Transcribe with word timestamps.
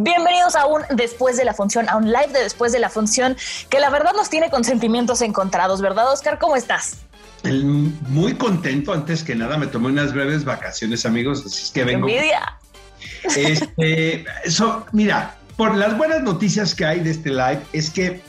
Bienvenidos 0.00 0.54
a 0.54 0.64
un 0.66 0.82
después 0.94 1.36
de 1.36 1.44
la 1.44 1.52
función, 1.52 1.88
a 1.88 1.96
un 1.96 2.04
live 2.04 2.28
de 2.32 2.44
después 2.44 2.70
de 2.70 2.78
la 2.78 2.88
función, 2.88 3.36
que 3.68 3.80
la 3.80 3.90
verdad 3.90 4.12
nos 4.14 4.30
tiene 4.30 4.48
con 4.48 4.62
sentimientos 4.62 5.22
encontrados, 5.22 5.80
¿verdad, 5.80 6.12
Oscar? 6.12 6.38
¿Cómo 6.38 6.54
estás? 6.54 6.98
muy 7.42 8.34
contento, 8.34 8.92
antes 8.92 9.24
que 9.24 9.34
nada, 9.34 9.56
me 9.56 9.66
tomé 9.66 9.88
unas 9.88 10.12
breves 10.12 10.44
vacaciones, 10.44 11.04
amigos, 11.04 11.42
así 11.44 11.64
es 11.64 11.70
que 11.72 11.82
vengo. 11.82 12.06
Envidia. 12.06 12.58
Este, 13.36 14.24
mira, 14.92 15.34
por 15.56 15.74
las 15.76 15.98
buenas 15.98 16.22
noticias 16.22 16.76
que 16.76 16.84
hay 16.84 17.00
de 17.00 17.10
este 17.10 17.30
live, 17.30 17.60
es 17.72 17.90
que 17.90 18.20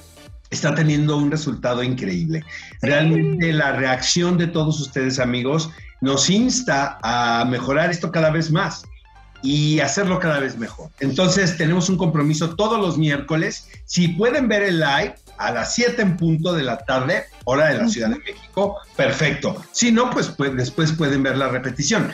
está 0.49 0.73
teniendo 0.73 1.17
un 1.17 1.29
resultado 1.29 1.83
increíble. 1.83 2.43
Realmente 2.81 3.53
la 3.53 3.73
reacción 3.73 4.39
de 4.39 4.47
todos 4.47 4.79
ustedes, 4.79 5.19
amigos, 5.19 5.69
nos 6.01 6.31
insta 6.31 6.97
a 7.03 7.45
mejorar 7.45 7.91
esto 7.91 8.11
cada 8.11 8.31
vez 8.31 8.49
más 8.49 8.88
y 9.41 9.79
hacerlo 9.79 10.19
cada 10.19 10.39
vez 10.39 10.57
mejor. 10.57 10.89
Entonces 10.99 11.57
tenemos 11.57 11.89
un 11.89 11.97
compromiso 11.97 12.55
todos 12.55 12.79
los 12.79 12.97
miércoles. 12.97 13.69
Si 13.85 14.09
pueden 14.09 14.47
ver 14.47 14.63
el 14.63 14.79
live 14.79 15.15
a 15.37 15.51
las 15.51 15.75
7 15.75 16.01
en 16.01 16.17
punto 16.17 16.53
de 16.53 16.63
la 16.63 16.77
tarde, 16.79 17.23
hora 17.45 17.69
de 17.69 17.77
la 17.77 17.87
Ciudad 17.87 18.09
de 18.09 18.19
México, 18.19 18.77
perfecto. 18.95 19.63
Si 19.71 19.91
no, 19.91 20.09
pues, 20.09 20.27
pues 20.29 20.55
después 20.55 20.91
pueden 20.91 21.23
ver 21.23 21.37
la 21.37 21.47
repetición. 21.47 22.11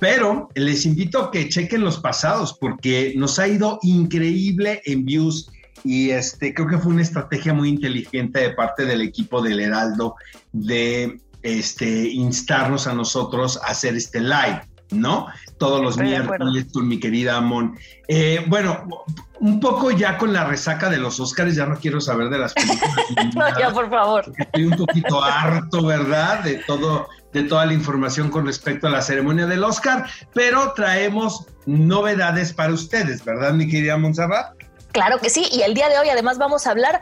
Pero 0.00 0.48
les 0.54 0.84
invito 0.84 1.20
a 1.20 1.30
que 1.30 1.48
chequen 1.48 1.82
los 1.82 1.98
pasados 1.98 2.56
porque 2.60 3.14
nos 3.16 3.38
ha 3.38 3.46
ido 3.46 3.78
increíble 3.82 4.82
en 4.84 5.04
views 5.04 5.50
y 5.84 6.10
este 6.10 6.52
creo 6.54 6.66
que 6.66 6.78
fue 6.78 6.92
una 6.92 7.02
estrategia 7.02 7.54
muy 7.54 7.68
inteligente 7.68 8.40
de 8.40 8.50
parte 8.50 8.86
del 8.86 9.02
equipo 9.02 9.40
del 9.42 9.60
Heraldo 9.60 10.16
de 10.52 11.20
este 11.42 12.08
instarnos 12.08 12.86
a 12.86 12.94
nosotros 12.94 13.58
a 13.58 13.66
hacer 13.66 13.94
este 13.94 14.20
live. 14.20 14.62
¿no? 14.90 15.26
Todos 15.58 15.80
los 15.80 15.96
miércoles 15.96 16.66
con 16.72 16.88
mi 16.88 16.98
querida 16.98 17.36
Amon. 17.36 17.78
Eh, 18.08 18.44
bueno, 18.48 19.04
un 19.40 19.60
poco 19.60 19.90
ya 19.90 20.18
con 20.18 20.32
la 20.32 20.44
resaca 20.44 20.90
de 20.90 20.98
los 20.98 21.20
Óscares, 21.20 21.54
ya 21.54 21.66
no 21.66 21.76
quiero 21.76 22.00
saber 22.00 22.28
de 22.28 22.38
las 22.38 22.54
películas. 22.54 22.94
no, 23.34 23.58
ya, 23.58 23.70
por 23.72 23.88
favor. 23.88 24.32
Estoy 24.36 24.64
un 24.66 24.76
poquito 24.76 25.22
harto, 25.22 25.84
¿verdad? 25.84 26.42
De 26.42 26.56
todo, 26.66 27.08
de 27.32 27.42
toda 27.44 27.66
la 27.66 27.72
información 27.72 28.30
con 28.30 28.46
respecto 28.46 28.86
a 28.86 28.90
la 28.90 29.02
ceremonia 29.02 29.46
del 29.46 29.64
Oscar, 29.64 30.06
pero 30.32 30.72
traemos 30.72 31.46
novedades 31.66 32.52
para 32.52 32.72
ustedes, 32.72 33.24
¿verdad, 33.24 33.52
mi 33.52 33.68
querida 33.68 33.96
Montserrat? 33.96 34.54
Claro 34.92 35.18
que 35.18 35.28
sí, 35.28 35.48
y 35.50 35.62
el 35.62 35.74
día 35.74 35.88
de 35.88 35.98
hoy 35.98 36.08
además 36.08 36.38
vamos 36.38 36.68
a 36.68 36.70
hablar 36.70 37.00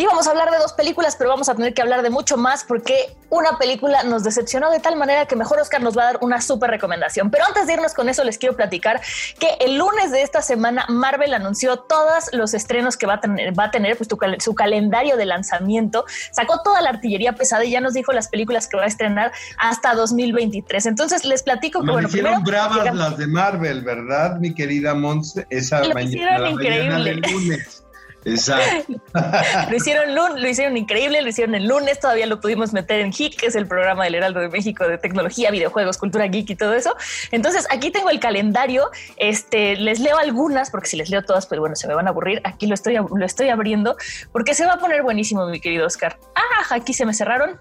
Íbamos 0.00 0.26
a 0.26 0.30
hablar 0.30 0.50
de 0.50 0.56
dos 0.56 0.72
películas, 0.72 1.14
pero 1.14 1.28
vamos 1.28 1.50
a 1.50 1.54
tener 1.54 1.74
que 1.74 1.82
hablar 1.82 2.00
de 2.00 2.08
mucho 2.08 2.38
más 2.38 2.64
porque 2.64 3.14
una 3.28 3.58
película 3.58 4.02
nos 4.02 4.24
decepcionó 4.24 4.70
de 4.70 4.80
tal 4.80 4.96
manera 4.96 5.26
que 5.26 5.36
mejor 5.36 5.60
Oscar 5.60 5.82
nos 5.82 5.94
va 5.96 6.04
a 6.04 6.04
dar 6.06 6.18
una 6.22 6.40
súper 6.40 6.70
recomendación. 6.70 7.30
Pero 7.30 7.44
antes 7.44 7.66
de 7.66 7.74
irnos 7.74 7.92
con 7.92 8.08
eso, 8.08 8.24
les 8.24 8.38
quiero 8.38 8.56
platicar 8.56 9.02
que 9.38 9.58
el 9.60 9.76
lunes 9.76 10.10
de 10.10 10.22
esta 10.22 10.40
semana 10.40 10.86
Marvel 10.88 11.34
anunció 11.34 11.80
todos 11.80 12.30
los 12.32 12.54
estrenos 12.54 12.96
que 12.96 13.04
va 13.04 13.14
a 13.14 13.20
tener, 13.20 13.58
va 13.58 13.64
a 13.64 13.70
tener 13.70 13.98
pues, 13.98 14.08
su 14.38 14.54
calendario 14.54 15.18
de 15.18 15.26
lanzamiento. 15.26 16.06
Sacó 16.32 16.62
toda 16.62 16.80
la 16.80 16.88
artillería 16.88 17.34
pesada 17.34 17.66
y 17.66 17.72
ya 17.72 17.82
nos 17.82 17.92
dijo 17.92 18.14
las 18.14 18.28
películas 18.28 18.68
que 18.68 18.78
va 18.78 18.84
a 18.84 18.86
estrenar 18.86 19.32
hasta 19.58 19.94
2023. 19.94 20.86
Entonces 20.86 21.26
les 21.26 21.42
platico 21.42 21.82
que 21.82 21.90
bueno, 21.90 22.08
hicieron 22.08 22.42
bravas 22.42 22.94
las 22.94 23.18
de 23.18 23.26
Marvel, 23.26 23.82
¿verdad, 23.82 24.38
mi 24.38 24.54
querida 24.54 24.94
Mons? 24.94 25.38
Esa 25.50 25.82
mañana, 25.92 26.38
la 26.38 26.50
mañana 26.52 27.04
del 27.04 27.20
lunes. 27.20 27.84
Exacto. 28.24 28.94
lo 29.70 29.76
hicieron 29.76 30.14
lo 30.14 30.48
hicieron 30.48 30.76
increíble, 30.76 31.22
lo 31.22 31.28
hicieron 31.28 31.54
el 31.54 31.66
lunes, 31.66 32.00
todavía 32.00 32.26
lo 32.26 32.40
pudimos 32.40 32.72
meter 32.72 33.00
en 33.00 33.12
HIC, 33.12 33.38
que 33.38 33.46
es 33.46 33.54
el 33.54 33.66
programa 33.66 34.04
del 34.04 34.16
Heraldo 34.16 34.40
de 34.40 34.48
México 34.48 34.86
de 34.86 34.98
tecnología, 34.98 35.50
videojuegos, 35.50 35.98
cultura 35.98 36.26
geek 36.26 36.50
y 36.50 36.56
todo 36.56 36.74
eso. 36.74 36.94
Entonces, 37.30 37.66
aquí 37.70 37.90
tengo 37.90 38.10
el 38.10 38.20
calendario. 38.20 38.90
Este, 39.16 39.76
les 39.76 40.00
leo 40.00 40.18
algunas, 40.18 40.70
porque 40.70 40.88
si 40.88 40.96
les 40.96 41.10
leo 41.10 41.22
todas, 41.22 41.46
pues 41.46 41.60
bueno, 41.60 41.76
se 41.76 41.88
me 41.88 41.94
van 41.94 42.06
a 42.06 42.10
aburrir. 42.10 42.40
Aquí 42.44 42.66
lo 42.66 42.74
estoy, 42.74 42.94
lo 42.94 43.24
estoy 43.24 43.48
abriendo, 43.48 43.96
porque 44.32 44.54
se 44.54 44.66
va 44.66 44.74
a 44.74 44.78
poner 44.78 45.02
buenísimo, 45.02 45.46
mi 45.46 45.60
querido 45.60 45.86
Oscar. 45.86 46.18
Ah, 46.34 46.74
aquí 46.74 46.92
se 46.92 47.06
me 47.06 47.14
cerraron. 47.14 47.58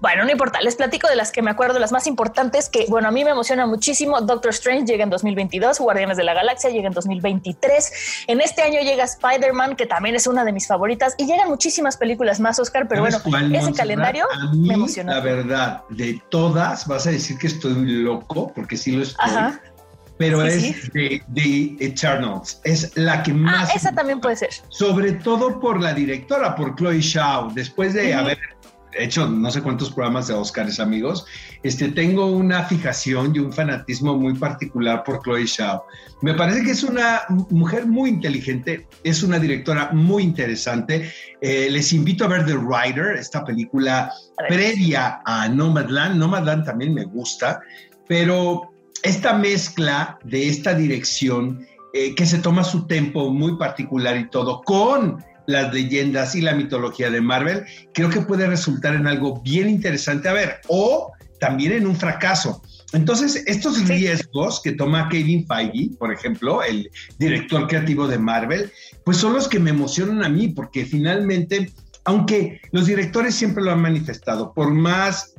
Bueno, 0.00 0.24
no 0.24 0.30
importa, 0.30 0.60
les 0.62 0.76
platico 0.76 1.08
de 1.08 1.16
las 1.16 1.30
que 1.30 1.42
me 1.42 1.50
acuerdo, 1.50 1.78
las 1.78 1.92
más 1.92 2.06
importantes, 2.06 2.70
que 2.70 2.86
bueno, 2.88 3.08
a 3.08 3.10
mí 3.10 3.22
me 3.22 3.30
emociona 3.30 3.66
muchísimo. 3.66 4.18
Doctor 4.22 4.50
Strange 4.50 4.86
llega 4.86 5.04
en 5.04 5.10
2022, 5.10 5.78
Guardianes 5.78 6.16
de 6.16 6.24
la 6.24 6.32
Galaxia 6.32 6.70
llega 6.70 6.88
en 6.88 6.94
2023. 6.94 8.24
En 8.26 8.40
este 8.40 8.62
año 8.62 8.80
llega 8.80 9.04
Spider-Man, 9.04 9.76
que 9.76 9.84
también 9.84 10.14
es 10.14 10.26
una 10.26 10.44
de 10.44 10.52
mis 10.52 10.66
favoritas, 10.66 11.14
y 11.18 11.26
llegan 11.26 11.48
muchísimas 11.48 11.98
películas 11.98 12.40
más, 12.40 12.58
Oscar, 12.58 12.88
pero 12.88 13.02
bueno, 13.02 13.18
ese 13.52 13.72
calendario 13.74 14.24
me 14.54 14.74
emociona. 14.74 15.16
La 15.16 15.20
verdad, 15.20 15.82
de 15.90 16.20
todas, 16.30 16.86
vas 16.86 17.06
a 17.06 17.10
decir 17.10 17.36
que 17.36 17.48
estoy 17.48 17.74
loco, 17.74 18.52
porque 18.54 18.78
sí 18.78 18.92
lo 18.92 19.02
estoy. 19.02 19.30
pero 20.16 20.42
es 20.42 20.90
De, 20.94 21.22
de, 21.28 21.76
Eternals. 21.78 22.58
Es 22.64 22.96
la 22.96 23.22
que 23.22 23.32
ah, 23.32 23.34
más. 23.34 23.70
Ah, 23.70 23.72
esa 23.74 23.92
también 23.92 24.20
puede 24.20 24.36
ser. 24.36 24.50
Sobre 24.70 25.12
todo 25.12 25.60
por 25.60 25.78
la 25.78 25.92
directora, 25.92 26.54
por 26.56 26.74
Chloe 26.76 27.00
Shaw. 27.00 27.52
Después 27.52 27.92
de 27.92 28.14
haber 28.14 28.38
he 28.92 29.04
hecho 29.04 29.28
no 29.28 29.50
sé 29.50 29.62
cuántos 29.62 29.90
programas 29.90 30.28
de 30.28 30.34
Oscars, 30.34 30.80
amigos, 30.80 31.26
este, 31.62 31.88
tengo 31.88 32.26
una 32.26 32.64
fijación 32.64 33.34
y 33.34 33.38
un 33.38 33.52
fanatismo 33.52 34.16
muy 34.16 34.34
particular 34.34 35.04
por 35.04 35.22
Chloe 35.22 35.46
Shaw. 35.46 35.82
Me 36.22 36.34
parece 36.34 36.62
que 36.62 36.72
es 36.72 36.82
una 36.82 37.22
mujer 37.50 37.86
muy 37.86 38.10
inteligente, 38.10 38.86
es 39.04 39.22
una 39.22 39.38
directora 39.38 39.90
muy 39.92 40.22
interesante. 40.22 41.12
Eh, 41.40 41.68
les 41.70 41.92
invito 41.92 42.24
a 42.24 42.28
ver 42.28 42.44
The 42.46 42.56
Rider, 42.56 43.16
esta 43.16 43.44
película 43.44 44.12
previa 44.48 45.20
a 45.24 45.48
Nomadland. 45.48 46.16
Nomadland 46.16 46.64
también 46.64 46.92
me 46.94 47.04
gusta, 47.04 47.60
pero 48.06 48.70
esta 49.02 49.32
mezcla 49.32 50.18
de 50.24 50.48
esta 50.48 50.74
dirección 50.74 51.66
eh, 51.92 52.14
que 52.14 52.26
se 52.26 52.38
toma 52.38 52.64
su 52.64 52.86
tiempo 52.86 53.30
muy 53.30 53.56
particular 53.56 54.16
y 54.16 54.28
todo, 54.28 54.62
con 54.62 55.24
las 55.50 55.72
leyendas 55.72 56.34
y 56.34 56.40
la 56.40 56.54
mitología 56.54 57.10
de 57.10 57.20
Marvel, 57.20 57.64
creo 57.92 58.10
que 58.10 58.20
puede 58.20 58.46
resultar 58.46 58.94
en 58.94 59.06
algo 59.06 59.40
bien 59.42 59.68
interesante 59.68 60.28
a 60.28 60.32
ver, 60.32 60.60
o 60.68 61.12
también 61.40 61.72
en 61.72 61.86
un 61.86 61.96
fracaso. 61.96 62.62
Entonces, 62.92 63.42
estos 63.46 63.86
riesgos 63.86 64.60
que 64.62 64.72
toma 64.72 65.08
Kevin 65.08 65.46
Feige, 65.46 65.90
por 65.98 66.12
ejemplo, 66.12 66.62
el 66.62 66.90
director 67.18 67.66
creativo 67.68 68.08
de 68.08 68.18
Marvel, 68.18 68.72
pues 69.04 69.16
son 69.16 69.32
los 69.32 69.48
que 69.48 69.60
me 69.60 69.70
emocionan 69.70 70.24
a 70.24 70.28
mí, 70.28 70.48
porque 70.48 70.84
finalmente, 70.84 71.72
aunque 72.04 72.60
los 72.72 72.86
directores 72.86 73.34
siempre 73.34 73.62
lo 73.62 73.72
han 73.72 73.80
manifestado, 73.80 74.52
por 74.52 74.72
más 74.72 75.34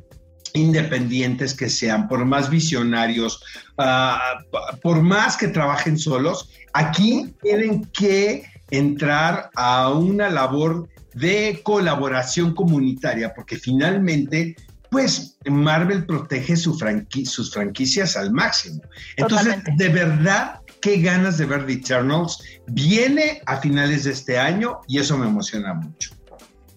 independientes 0.54 1.54
que 1.54 1.68
sean, 1.68 2.08
por 2.08 2.24
más 2.24 2.50
visionarios, 2.50 3.42
ah, 3.78 4.38
por 4.82 5.02
más 5.02 5.36
que 5.36 5.48
trabajen 5.48 5.98
solos, 5.98 6.50
aquí 6.72 7.34
tienen 7.42 7.84
que 7.86 8.44
entrar 8.72 9.50
a 9.54 9.90
una 9.90 10.28
labor 10.28 10.88
de 11.14 11.60
colaboración 11.62 12.54
comunitaria, 12.54 13.32
porque 13.34 13.56
finalmente, 13.56 14.56
pues 14.90 15.36
Marvel 15.44 16.06
protege 16.06 16.56
sus 16.56 16.80
franquicias 16.80 18.16
al 18.16 18.32
máximo. 18.32 18.82
Entonces, 19.16 19.56
de 19.76 19.88
verdad, 19.90 20.60
qué 20.80 21.00
ganas 21.00 21.38
de 21.38 21.46
ver 21.46 21.66
The 21.66 21.74
Eternals. 21.74 22.42
Viene 22.66 23.42
a 23.46 23.58
finales 23.58 24.04
de 24.04 24.12
este 24.12 24.38
año 24.38 24.80
y 24.88 24.98
eso 24.98 25.16
me 25.18 25.26
emociona 25.26 25.74
mucho. 25.74 26.10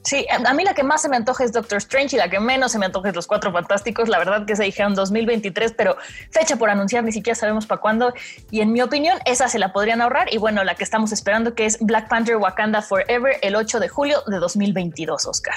Sí, 0.05 0.23
a 0.29 0.53
mí 0.53 0.63
la 0.63 0.75
que 0.75 0.83
más 0.83 1.01
se 1.01 1.09
me 1.09 1.17
antoja 1.17 1.43
es 1.43 1.51
Doctor 1.51 1.79
Strange 1.79 2.15
y 2.15 2.19
la 2.19 2.29
que 2.29 2.39
menos 2.39 2.71
se 2.71 2.77
me 2.77 2.85
antoja 2.85 3.09
es 3.09 3.15
Los 3.15 3.25
Cuatro 3.25 3.51
Fantásticos. 3.51 4.07
La 4.07 4.19
verdad 4.19 4.45
que 4.45 4.55
se 4.55 4.63
dijeron 4.63 4.93
2023, 4.93 5.73
pero 5.75 5.97
fecha 6.29 6.57
por 6.57 6.69
anunciar, 6.69 7.03
ni 7.03 7.11
siquiera 7.11 7.33
sabemos 7.33 7.65
para 7.65 7.81
cuándo. 7.81 8.13
Y 8.51 8.61
en 8.61 8.71
mi 8.71 8.83
opinión, 8.83 9.17
esa 9.25 9.49
se 9.49 9.57
la 9.57 9.73
podrían 9.73 10.01
ahorrar. 10.01 10.31
Y 10.31 10.37
bueno, 10.37 10.63
la 10.63 10.75
que 10.75 10.83
estamos 10.83 11.11
esperando 11.11 11.55
que 11.55 11.65
es 11.65 11.79
Black 11.81 12.07
Panther 12.07 12.37
Wakanda 12.37 12.83
Forever 12.83 13.37
el 13.41 13.55
8 13.55 13.79
de 13.79 13.89
julio 13.89 14.21
de 14.27 14.37
2022, 14.37 15.25
Oscar. 15.25 15.55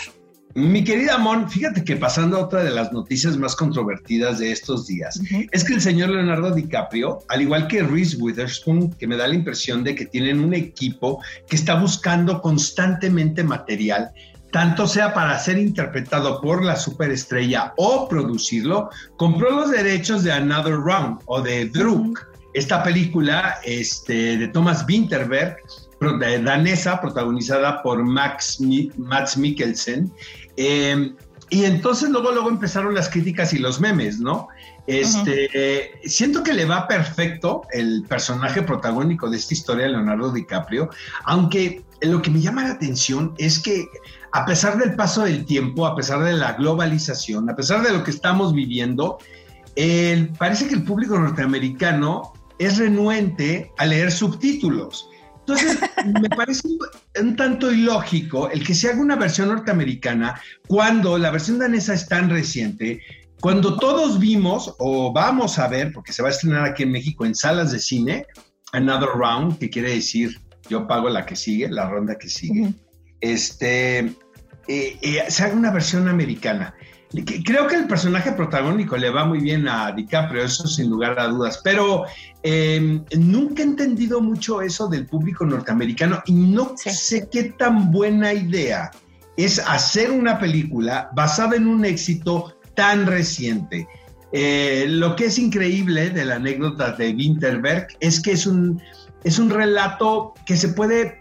Mi 0.55 0.83
querida 0.83 1.19
Mon, 1.19 1.49
fíjate 1.49 1.85
que 1.85 1.97
pasando 1.97 2.39
a 2.39 2.45
otra 2.45 2.65
de 2.65 2.71
las 2.71 2.91
noticias 2.91 3.37
más 3.37 3.55
controvertidas 3.55 4.39
de 4.39 4.51
estos 4.51 4.87
días, 4.87 5.21
es 5.53 5.63
que 5.63 5.75
el 5.75 5.81
señor 5.81 6.09
Leonardo 6.09 6.53
DiCaprio, 6.53 7.19
al 7.29 7.43
igual 7.43 7.69
que 7.69 7.83
Reese 7.83 8.17
Witherspoon, 8.17 8.93
que 8.95 9.07
me 9.07 9.17
da 9.17 9.29
la 9.29 9.35
impresión 9.35 9.85
de 9.85 9.95
que 9.95 10.07
tienen 10.07 10.41
un 10.41 10.55
equipo 10.55 11.23
que 11.47 11.55
está 11.55 11.79
buscando 11.79 12.41
constantemente 12.41 13.45
material, 13.45 14.11
tanto 14.51 14.87
sea 14.87 15.13
para 15.13 15.39
ser 15.39 15.59
interpretado 15.59 16.41
por 16.41 16.65
la 16.65 16.77
superestrella 16.77 17.75
o 17.77 18.09
producirlo, 18.09 18.91
compró 19.17 19.51
los 19.51 19.71
derechos 19.71 20.25
de 20.25 20.33
Another 20.33 20.75
Round 20.75 21.21
o 21.27 21.41
de 21.43 21.67
Druk, 21.67 22.27
esta 22.55 22.83
película 22.83 23.59
este, 23.65 24.37
de 24.39 24.49
Thomas 24.49 24.85
Winterberg, 24.89 25.57
danesa, 26.45 27.01
protagonizada 27.01 27.83
por 27.83 28.03
Max, 28.03 28.59
Max 28.97 29.37
Mikkelsen. 29.37 30.13
Em, 30.57 31.15
y 31.51 31.65
entonces 31.65 32.11
luego, 32.11 32.31
luego 32.31 32.51
empezaron 32.51 32.95
las 32.95 33.09
críticas 33.09 33.53
y 33.53 33.59
los 33.59 33.81
memes, 33.81 34.19
¿no? 34.21 34.49
Este, 34.87 35.93
siento 36.05 36.43
que 36.43 36.55
le 36.55 36.65
va 36.65 36.89
perfecto 36.89 37.63
el 37.73 38.05
personaje 38.09 38.63
protagónico 38.63 39.29
de 39.29 39.37
esta 39.37 39.53
historia, 39.53 39.87
Leonardo 39.87 40.33
DiCaprio, 40.33 40.89
aunque 41.25 41.85
lo 42.01 42.23
que 42.23 42.31
me 42.31 42.41
llama 42.41 42.63
la 42.65 42.71
atención 42.71 43.35
es 43.37 43.59
que 43.59 43.87
a 44.33 44.45
pesar 44.45 44.79
del 44.79 44.95
paso 44.95 45.25
del 45.25 45.45
tiempo, 45.45 45.87
a 45.87 45.97
pesar 45.97 46.23
de 46.23 46.33
la 46.33 46.53
globalización, 46.53 47.49
a 47.49 47.57
pesar 47.57 47.83
de 47.83 47.93
lo 47.93 48.05
que 48.05 48.11
estamos 48.11 48.53
viviendo, 48.53 49.19
parece 50.39 50.69
que 50.69 50.75
el 50.75 50.85
público 50.85 51.19
norteamericano 51.19 52.33
es 52.59 52.79
renuente 52.79 53.73
a 53.79 53.87
leer 53.87 54.11
subtítulos. 54.11 55.09
Entonces, 55.41 55.79
me 56.21 56.29
parece 56.29 56.69
un 57.21 57.37
tanto 57.37 57.73
ilógico 57.73 58.51
el 58.51 58.67
que 58.67 58.75
se 58.75 58.91
haga 58.91 59.01
una 59.01 59.17
versión 59.17 59.49
norteamericana 59.49 60.41
cuando 60.67 61.17
la 61.17 61.31
versión 61.31 61.59
danesa 61.59 61.95
es 61.95 62.07
tan 62.07 62.29
reciente, 62.29 63.01
cuando 63.41 63.79
todos 63.79 64.19
vimos 64.19 64.75
o 64.79 65.13
vamos 65.13 65.59
a 65.59 65.69
ver, 65.69 65.93
porque 65.93 66.13
se 66.13 66.23
va 66.23 66.29
a 66.29 66.33
estrenar 66.33 66.65
aquí 66.65 66.83
en 66.83 66.93
México 66.93 67.25
en 67.25 67.35
salas 67.35 67.71
de 67.71 67.79
cine, 67.79 68.27
Another 68.73 69.09
Round, 69.15 69.59
que 69.59 69.71
quiere 69.71 69.95
decir 69.95 70.39
yo 70.69 70.87
pago 70.87 71.09
la 71.09 71.25
que 71.25 71.37
sigue, 71.37 71.69
la 71.69 71.89
ronda 71.89 72.19
que 72.19 72.29
sigue, 72.29 72.75
este, 73.21 73.99
eh, 73.99 74.15
eh, 74.69 75.25
se 75.29 75.45
haga 75.45 75.55
una 75.55 75.71
versión 75.71 76.09
americana. 76.09 76.75
Creo 77.45 77.67
que 77.67 77.77
el 77.77 77.87
personaje 77.87 78.33
protagónico 78.33 78.99
le 78.99 79.09
va 79.09 79.25
muy 79.25 79.41
bien 79.41 79.67
a 79.67 79.93
DiCaprio, 79.93 80.45
eso 80.45 80.67
sin 80.67 80.91
lugar 80.91 81.19
a 81.19 81.29
dudas, 81.29 81.59
pero 81.65 82.05
em, 82.43 83.03
nunca 83.17 83.63
he 83.63 83.65
entendido 83.65 84.21
mucho 84.21 84.61
eso 84.61 84.89
del 84.89 85.07
público 85.07 85.47
norteamericano 85.47 86.23
y 86.27 86.33
no 86.33 86.75
sé 86.77 87.27
qué 87.33 87.45
tan 87.45 87.91
buena 87.91 88.35
idea 88.35 88.91
es 89.39 89.59
hacer 89.59 90.11
una 90.11 90.39
película 90.39 91.11
basada 91.15 91.57
en 91.57 91.67
un 91.67 91.87
éxito 91.87 92.55
tan 92.75 93.07
reciente. 93.07 93.89
Eh, 94.33 94.85
lo 94.89 95.17
que 95.17 95.27
es 95.27 95.39
increíble 95.39 96.11
de 96.11 96.25
la 96.27 96.35
anécdota 96.35 96.93
de 96.93 97.15
Winterberg 97.15 97.87
es 98.01 98.21
que 98.21 98.33
es 98.33 98.47
un, 98.47 98.83
es 99.25 99.39
un 99.39 99.49
relato 99.49 100.35
que 100.45 100.57
se, 100.57 100.69
puede, 100.69 101.21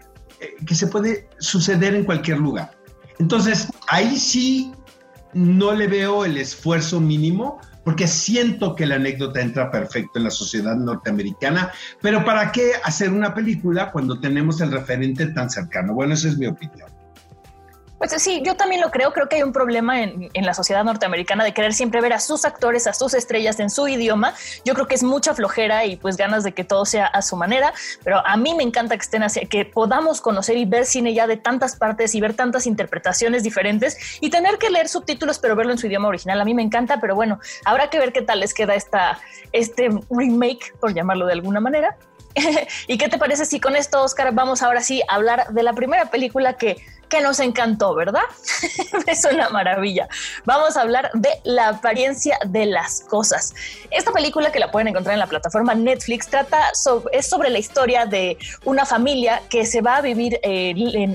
que 0.66 0.74
se 0.74 0.86
puede 0.86 1.28
suceder 1.38 1.94
en 1.94 2.04
cualquier 2.04 2.38
lugar. 2.38 2.70
Entonces, 3.18 3.68
ahí 3.88 4.16
sí 4.16 4.72
no 5.34 5.72
le 5.74 5.86
veo 5.86 6.24
el 6.24 6.36
esfuerzo 6.36 7.00
mínimo 7.00 7.60
porque 7.84 8.06
siento 8.06 8.74
que 8.74 8.86
la 8.86 8.96
anécdota 8.96 9.40
entra 9.40 9.70
perfecto 9.70 10.18
en 10.18 10.24
la 10.24 10.30
sociedad 10.30 10.76
norteamericana, 10.76 11.72
pero 12.02 12.22
¿para 12.24 12.52
qué 12.52 12.72
hacer 12.84 13.10
una 13.10 13.34
película 13.34 13.90
cuando 13.90 14.20
tenemos 14.20 14.60
el 14.60 14.70
referente 14.70 15.26
tan 15.28 15.48
cercano? 15.48 15.94
Bueno, 15.94 16.12
esa 16.12 16.28
es 16.28 16.36
mi 16.36 16.46
opinión. 16.46 16.97
Pues 17.98 18.22
sí, 18.22 18.42
yo 18.44 18.54
también 18.54 18.80
lo 18.80 18.90
creo. 18.90 19.12
Creo 19.12 19.28
que 19.28 19.36
hay 19.36 19.42
un 19.42 19.52
problema 19.52 20.00
en, 20.02 20.30
la 20.34 20.54
sociedad 20.54 20.84
norteamericana 20.84 21.42
de 21.42 21.52
querer 21.52 21.74
siempre 21.74 22.00
ver 22.00 22.12
a 22.12 22.20
sus 22.20 22.44
actores, 22.44 22.86
a 22.86 22.92
sus 22.92 23.12
estrellas 23.12 23.58
en 23.58 23.70
su 23.70 23.88
idioma. 23.88 24.34
Yo 24.64 24.74
creo 24.74 24.86
que 24.86 24.94
es 24.94 25.02
mucha 25.02 25.34
flojera 25.34 25.84
y 25.84 25.96
pues 25.96 26.16
ganas 26.16 26.44
de 26.44 26.52
que 26.52 26.62
todo 26.62 26.86
sea 26.86 27.06
a 27.06 27.22
su 27.22 27.36
manera. 27.36 27.72
Pero 28.04 28.24
a 28.24 28.36
mí 28.36 28.54
me 28.54 28.62
encanta 28.62 28.96
que 28.96 29.02
estén 29.02 29.24
así, 29.24 29.40
que 29.46 29.64
podamos 29.64 30.20
conocer 30.20 30.56
y 30.56 30.64
ver 30.64 30.86
cine 30.86 31.12
ya 31.12 31.26
de 31.26 31.36
tantas 31.36 31.74
partes 31.74 32.14
y 32.14 32.20
ver 32.20 32.34
tantas 32.34 32.66
interpretaciones 32.66 33.42
diferentes 33.42 33.96
y 34.20 34.30
tener 34.30 34.58
que 34.58 34.70
leer 34.70 34.88
subtítulos, 34.88 35.40
pero 35.40 35.56
verlo 35.56 35.72
en 35.72 35.78
su 35.78 35.88
idioma 35.88 36.08
original. 36.08 36.40
A 36.40 36.44
mí 36.44 36.54
me 36.54 36.62
encanta, 36.62 37.00
pero 37.00 37.16
bueno, 37.16 37.40
habrá 37.64 37.90
que 37.90 37.98
ver 37.98 38.12
qué 38.12 38.22
tal 38.22 38.40
les 38.40 38.54
queda 38.54 38.76
esta, 38.76 39.18
este 39.52 39.90
remake, 40.08 40.72
por 40.80 40.94
llamarlo 40.94 41.26
de 41.26 41.32
alguna 41.32 41.58
manera. 41.58 41.96
¿Y 42.86 42.98
qué 42.98 43.08
te 43.08 43.18
parece 43.18 43.44
si 43.44 43.58
con 43.58 43.74
esto, 43.74 44.02
Oscar, 44.02 44.32
vamos 44.32 44.62
ahora 44.62 44.82
sí 44.82 45.02
a 45.08 45.16
hablar 45.16 45.48
de 45.48 45.62
la 45.62 45.72
primera 45.72 46.06
película 46.06 46.54
que 46.54 46.76
que 47.08 47.20
nos 47.20 47.40
encantó, 47.40 47.94
¿verdad? 47.94 48.22
es 49.06 49.24
una 49.24 49.48
maravilla. 49.48 50.08
Vamos 50.44 50.76
a 50.76 50.82
hablar 50.82 51.10
de 51.14 51.30
la 51.44 51.68
apariencia 51.68 52.38
de 52.46 52.66
las 52.66 53.00
cosas. 53.00 53.54
Esta 53.90 54.12
película 54.12 54.52
que 54.52 54.58
la 54.58 54.70
pueden 54.70 54.88
encontrar 54.88 55.14
en 55.14 55.20
la 55.20 55.26
plataforma 55.26 55.74
Netflix 55.74 56.28
trata 56.28 56.72
es 57.12 57.28
sobre 57.28 57.50
la 57.50 57.58
historia 57.58 58.06
de 58.06 58.38
una 58.64 58.84
familia 58.84 59.42
que 59.48 59.64
se 59.64 59.80
va 59.80 59.96
a 59.96 60.00
vivir 60.00 60.38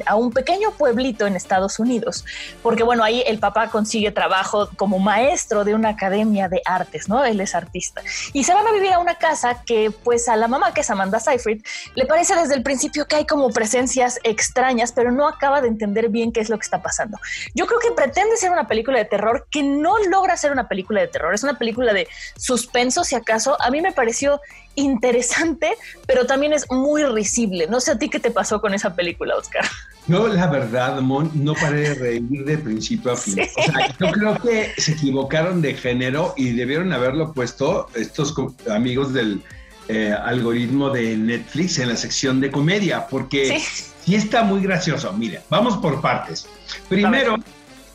a 0.06 0.16
un 0.16 0.32
pequeño 0.32 0.72
pueblito 0.72 1.28
en 1.28 1.36
Estados 1.36 1.80
Unidos, 1.80 2.26
porque 2.62 2.84
bueno, 2.84 3.04
ahí 3.04 3.24
el 3.28 3.40
papá 3.40 3.70
consigue 3.70 4.12
trabajo 4.12 4.70
como 4.76 5.00
maestro 5.00 5.64
de 5.64 5.76
una 5.76 5.90
academia 5.90 6.50
de 6.50 6.62
artes, 6.66 7.08
¿no? 7.08 7.24
Él 7.24 7.40
es 7.42 7.56
artista. 7.56 8.02
Y 8.34 8.44
se 8.44 8.54
van 8.54 8.66
a 8.68 8.72
vivir 8.72 8.94
a 8.94 9.00
una 9.00 9.16
casa 9.16 9.64
que 9.66 9.92
pues 10.04 10.28
a 10.28 10.36
la 10.36 10.48
mamá, 10.48 10.74
que 10.74 10.82
es 10.82 10.90
Amanda 10.90 11.20
Seyfried, 11.20 11.64
le 11.96 12.06
parece 12.06 12.36
desde 12.36 12.56
el 12.56 12.64
principio 12.64 13.06
que 13.06 13.18
hay 13.18 13.26
como 13.26 13.50
presencias 13.50 14.20
extrañas, 14.24 14.92
pero 14.92 15.12
no 15.12 15.28
acaba 15.28 15.62
de 15.62 15.68
entender 15.68 15.83
entender 15.84 16.10
bien 16.10 16.32
qué 16.32 16.40
es 16.40 16.50
lo 16.50 16.58
que 16.58 16.64
está 16.64 16.82
pasando. 16.82 17.18
Yo 17.54 17.66
creo 17.66 17.80
que 17.80 17.92
pretende 17.92 18.38
ser 18.38 18.52
una 18.52 18.68
película 18.68 18.98
de 18.98 19.06
terror 19.06 19.48
que 19.52 19.64
no 19.64 19.98
logra 20.10 20.38
ser 20.38 20.52
una 20.52 20.68
película 20.68 21.02
de 21.02 21.08
terror, 21.08 21.34
es 21.34 21.44
una 21.44 21.58
película 21.58 21.94
de 21.94 22.08
suspenso, 22.38 23.04
si 23.04 23.16
acaso. 23.16 23.58
A 23.62 23.70
mí 23.70 23.82
me 23.82 23.92
pareció 23.92 24.40
interesante, 24.76 25.72
pero 26.08 26.26
también 26.26 26.54
es 26.54 26.66
muy 26.72 27.04
risible. 27.04 27.68
No 27.68 27.80
sé 27.80 27.92
a 27.92 28.00
ti 28.00 28.10
qué 28.10 28.20
te 28.20 28.32
pasó 28.32 28.62
con 28.62 28.74
esa 28.74 28.96
película, 28.96 29.36
Oscar. 29.36 29.64
No, 30.08 30.28
la 30.28 30.48
verdad, 30.48 31.00
Mon, 31.02 31.32
no 31.34 31.54
paré 31.54 31.90
de 31.90 31.94
reír 31.96 32.44
de 32.46 32.58
principio 32.58 33.14
a 33.14 33.18
fin. 33.18 33.40
O 33.40 33.64
sea, 33.64 33.96
yo 34.00 34.12
creo 34.12 34.38
que 34.38 34.74
se 34.78 34.94
equivocaron 34.94 35.62
de 35.62 35.76
género 35.76 36.34
y 36.36 36.52
debieron 36.52 36.92
haberlo 36.92 37.32
puesto 37.34 37.88
estos 37.96 38.36
amigos 38.70 39.14
del 39.14 39.42
eh, 39.88 40.12
algoritmo 40.12 40.90
de 40.90 41.16
Netflix 41.16 41.80
en 41.80 41.90
la 41.90 41.96
sección 41.96 42.42
de 42.42 42.52
comedia, 42.52 43.08
porque 43.08 43.60
sí, 43.60 43.93
está 44.08 44.44
muy 44.44 44.62
gracioso. 44.62 45.12
Mire, 45.14 45.42
vamos 45.50 45.78
por 45.78 46.02
partes. 46.02 46.48
Primero, 46.90 47.38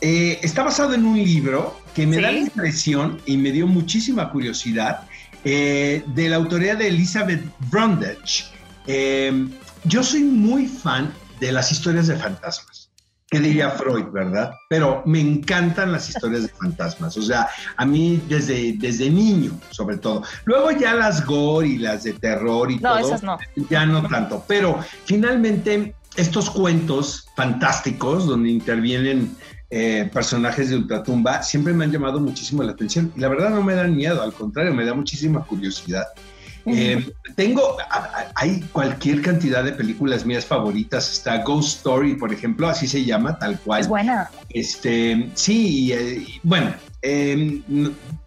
eh, 0.00 0.38
está 0.42 0.62
basado 0.62 0.94
en 0.94 1.04
un 1.04 1.18
libro 1.18 1.78
que 1.94 2.06
me 2.06 2.16
da 2.20 2.32
la 2.32 2.38
impresión 2.38 3.20
y 3.26 3.36
me 3.36 3.52
dio 3.52 3.66
muchísima 3.66 4.30
curiosidad 4.30 5.02
eh, 5.44 6.02
de 6.06 6.28
la 6.28 6.36
autoría 6.36 6.74
de 6.74 6.88
Elizabeth 6.88 7.44
Brundage. 7.70 8.44
yo 9.84 10.02
soy 10.02 10.22
muy 10.24 10.66
fan 10.66 11.12
de 11.40 11.52
las 11.52 11.70
historias 11.72 12.06
de 12.06 12.16
fantasmas. 12.16 12.88
¿Qué 13.30 13.40
diría 13.40 13.70
Freud, 13.70 14.06
verdad? 14.10 14.52
Pero 14.70 15.02
me 15.04 15.20
encantan 15.20 15.92
las 15.92 16.08
historias 16.08 16.42
de 16.44 16.48
fantasmas, 16.60 17.14
o 17.16 17.22
sea, 17.22 17.46
a 17.76 17.84
mí 17.84 18.22
desde, 18.26 18.74
desde 18.78 19.10
niño, 19.10 19.52
sobre 19.70 19.98
todo. 19.98 20.22
Luego 20.46 20.70
ya 20.70 20.94
las 20.94 21.26
gore 21.26 21.68
y 21.68 21.78
las 21.78 22.04
de 22.04 22.14
terror 22.14 22.70
y 22.70 22.78
no, 22.78 22.96
todo, 22.96 23.06
esas 23.06 23.22
no. 23.22 23.38
ya 23.68 23.84
no 23.84 24.08
tanto, 24.08 24.42
pero 24.48 24.82
finalmente 25.04 25.94
estos 26.18 26.50
cuentos 26.50 27.28
fantásticos 27.36 28.26
donde 28.26 28.50
intervienen 28.50 29.34
eh, 29.70 30.10
personajes 30.12 30.70
de 30.70 30.76
ultratumba 30.76 31.42
siempre 31.42 31.72
me 31.72 31.84
han 31.84 31.92
llamado 31.92 32.20
muchísimo 32.20 32.62
la 32.62 32.72
atención 32.72 33.12
y 33.14 33.20
la 33.20 33.28
verdad 33.28 33.50
no 33.50 33.62
me 33.62 33.74
dan 33.74 33.94
miedo, 33.94 34.22
al 34.22 34.32
contrario, 34.32 34.74
me 34.74 34.84
da 34.84 34.94
muchísima 34.94 35.44
curiosidad. 35.44 36.06
Eh, 36.66 37.10
tengo, 37.34 37.78
hay 38.34 38.60
cualquier 38.72 39.22
cantidad 39.22 39.64
de 39.64 39.72
películas 39.72 40.26
mías 40.26 40.44
favoritas. 40.44 41.10
Está 41.10 41.42
Ghost 41.42 41.78
Story, 41.78 42.14
por 42.16 42.30
ejemplo, 42.30 42.68
así 42.68 42.86
se 42.86 43.04
llama, 43.04 43.38
tal 43.38 43.58
cual. 43.60 43.80
Es 43.80 43.88
buena. 43.88 44.30
Este, 44.50 45.30
sí, 45.34 45.92
eh, 45.92 46.26
bueno, 46.42 46.74
em, 47.00 47.62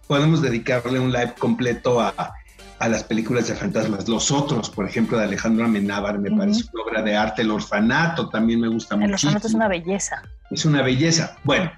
podemos 0.07 0.41
dedicarle 0.41 0.99
un 0.99 1.11
live 1.11 1.33
completo 1.37 1.99
a, 1.99 2.33
a, 2.81 2.89
las 2.89 3.03
películas 3.03 3.47
de 3.47 3.55
fantasmas. 3.55 4.07
Los 4.07 4.31
otros, 4.31 4.69
por 4.69 4.87
ejemplo, 4.87 5.17
de 5.17 5.25
Alejandro 5.25 5.65
Amenábar, 5.65 6.19
me 6.19 6.31
parece 6.31 6.63
una 6.73 6.83
obra 6.83 7.01
de 7.01 7.15
arte. 7.15 7.41
El 7.41 7.51
Orfanato 7.51 8.29
también 8.29 8.59
me 8.59 8.67
gusta 8.67 8.95
mucho. 8.95 9.07
El 9.07 9.13
Orfanato 9.13 9.47
es 9.47 9.53
una 9.53 9.67
belleza. 9.67 10.21
Es 10.49 10.65
una 10.65 10.81
belleza. 10.81 11.37
Bueno, 11.43 11.71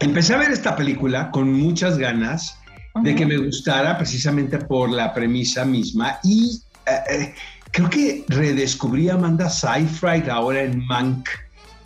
empecé 0.00 0.34
a 0.34 0.38
ver 0.38 0.50
esta 0.50 0.76
película 0.76 1.30
con 1.30 1.52
muchas 1.52 1.98
ganas 1.98 2.58
de 3.02 3.14
que 3.14 3.26
me 3.26 3.36
gustara 3.36 3.96
precisamente 3.98 4.58
por 4.58 4.90
la 4.90 5.12
premisa 5.12 5.64
misma 5.64 6.18
y 6.22 6.60
eh, 6.86 6.92
eh, 7.10 7.34
creo 7.72 7.90
que 7.90 8.24
redescubrí 8.28 9.08
a 9.08 9.14
Amanda 9.14 9.50
Seyfried 9.50 10.28
ahora 10.28 10.62
en 10.62 10.86
Mank, 10.86 11.28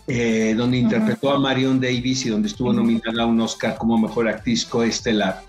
eh, 0.06 0.54
donde 0.56 0.78
interpretó 0.78 1.32
a 1.32 1.38
Marion 1.38 1.80
Davis 1.80 2.26
y 2.26 2.28
donde 2.28 2.48
estuvo 2.48 2.72
nominada 2.72 3.22
a 3.22 3.26
un 3.26 3.40
Oscar 3.40 3.76
como 3.76 3.96
mejor 3.96 4.28
actriz 4.28 4.66
coestelar. 4.66 5.47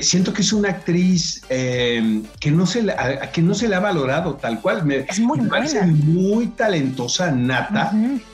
Siento 0.00 0.32
que 0.32 0.42
es 0.42 0.52
una 0.52 0.68
actriz 0.70 1.42
que, 1.48 2.50
no 2.50 2.66
se 2.66 2.82
la, 2.82 3.30
que 3.32 3.42
no 3.42 3.54
se 3.54 3.68
le 3.68 3.74
ha 3.74 3.80
valorado 3.80 4.34
tal 4.34 4.60
cual. 4.60 4.84
Me, 4.84 4.98
es 4.98 5.18
muy 5.18 5.40
me 5.40 5.48
parece 5.48 5.82
muy 5.82 6.48
talentosa, 6.48 7.30
nata. 7.32 7.92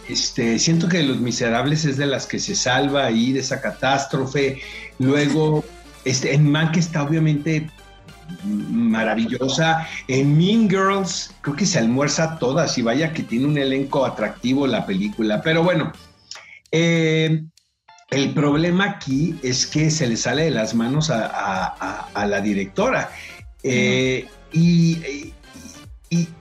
este, 0.08 0.58
siento 0.58 0.88
que 0.88 1.02
Los 1.02 1.20
Miserables 1.20 1.84
es 1.84 1.96
de 1.96 2.06
las 2.06 2.26
que 2.26 2.38
se 2.38 2.54
salva 2.54 3.06
ahí 3.06 3.32
de 3.32 3.40
esa 3.40 3.60
catástrofe. 3.60 4.60
Luego 4.98 5.64
este, 6.04 6.34
en 6.34 6.50
Mank 6.50 6.76
está 6.76 7.02
obviamente 7.02 7.70
maravillosa. 8.44 9.86
En 10.08 10.36
Mean 10.36 10.68
Girls 10.68 11.34
creo 11.40 11.56
que 11.56 11.66
se 11.66 11.78
almuerza 11.78 12.38
todas 12.38 12.76
y 12.78 12.82
vaya 12.82 13.12
que 13.12 13.22
tiene 13.22 13.46
un 13.46 13.58
elenco 13.58 14.04
atractivo 14.04 14.66
la 14.66 14.86
película. 14.86 15.42
Pero 15.42 15.62
bueno, 15.62 15.92
Eh, 16.74 17.44
el 18.12 18.34
problema 18.34 18.84
aquí 18.84 19.34
es 19.42 19.66
que 19.66 19.90
se 19.90 20.06
le 20.06 20.16
sale 20.16 20.44
de 20.44 20.50
las 20.50 20.74
manos 20.74 21.10
a, 21.10 22.08
la 22.14 22.40
directora. 22.40 23.10
Eh, 23.62 24.26
y, 24.52 25.32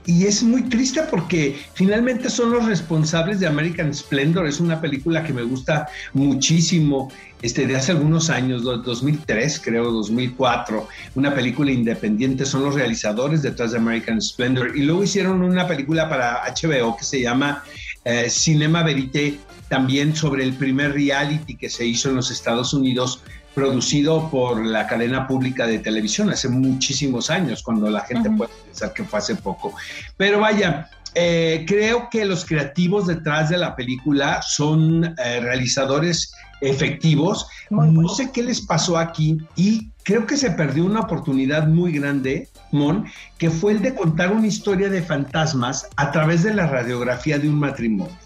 es 0.06 0.42
muy 0.42 0.64
triste 0.64 1.00
porque 1.10 1.58
finalmente 1.72 2.28
son 2.28 2.50
los 2.50 2.66
responsables 2.66 3.40
de 3.40 3.46
American 3.46 3.94
Splendor. 3.94 4.46
Es 4.46 4.60
una 4.60 4.82
película 4.82 5.24
que 5.24 5.32
me 5.32 5.42
gusta 5.42 5.88
muchísimo, 6.12 7.10
este, 7.40 7.66
de 7.66 7.76
hace 7.76 7.92
algunos 7.92 8.28
años, 8.28 8.62
2003 8.64 9.60
creo, 9.64 9.90
2004. 9.90 10.86
Una 11.14 11.34
película 11.34 11.72
independiente, 11.72 12.44
son 12.44 12.64
los 12.64 12.74
realizadores 12.74 13.40
detrás 13.40 13.72
de 13.72 13.78
American 13.78 14.20
Splendor. 14.20 14.76
Y 14.76 14.82
luego 14.82 15.04
hicieron 15.04 15.42
una 15.42 15.66
película 15.66 16.06
para 16.06 16.42
HBO 16.44 16.94
que 16.94 17.04
se 17.04 17.22
llama 17.22 17.64
eh, 18.04 18.28
Cinema 18.28 18.82
Verité, 18.82 19.38
también 19.72 20.14
sobre 20.14 20.44
el 20.44 20.52
primer 20.52 20.92
reality 20.92 21.56
que 21.56 21.70
se 21.70 21.86
hizo 21.86 22.10
en 22.10 22.16
los 22.16 22.30
Estados 22.30 22.74
Unidos 22.74 23.22
producido 23.54 24.28
por 24.30 24.62
la 24.62 24.86
cadena 24.86 25.26
pública 25.26 25.66
de 25.66 25.78
televisión 25.78 26.28
hace 26.28 26.50
muchísimos 26.50 27.30
años, 27.30 27.62
cuando 27.62 27.88
la 27.88 28.02
gente 28.02 28.28
puede 28.32 28.50
pensar 28.66 28.92
que 28.92 29.02
fue 29.02 29.20
hace 29.20 29.34
poco. 29.34 29.72
Pero 30.18 30.40
vaya, 30.40 30.90
eh, 31.14 31.64
creo 31.66 32.08
que 32.10 32.26
los 32.26 32.44
creativos 32.44 33.06
detrás 33.06 33.48
de 33.48 33.56
la 33.56 33.74
película 33.74 34.42
son 34.42 35.04
eh, 35.04 35.40
realizadores 35.40 36.34
efectivos. 36.60 37.46
no 37.70 38.08
sé 38.10 38.30
qué 38.30 38.42
les 38.42 38.60
pasó 38.60 38.98
aquí 38.98 39.38
y 39.56 39.88
creo 40.02 40.26
que 40.26 40.36
se 40.36 40.50
perdió 40.50 40.84
una 40.84 41.00
oportunidad 41.00 41.66
muy 41.66 41.92
grande, 41.92 42.50
Mon, 42.72 43.06
que 43.38 43.48
fue 43.48 43.72
el 43.72 43.80
de 43.80 43.94
contar 43.94 44.32
una 44.32 44.48
historia 44.48 44.90
de 44.90 45.00
fantasmas 45.00 45.88
a 45.96 46.10
través 46.10 46.42
de 46.42 46.52
la 46.52 46.66
radiografía 46.66 47.38
de 47.38 47.48
un 47.48 47.58
matrimonio. 47.58 48.18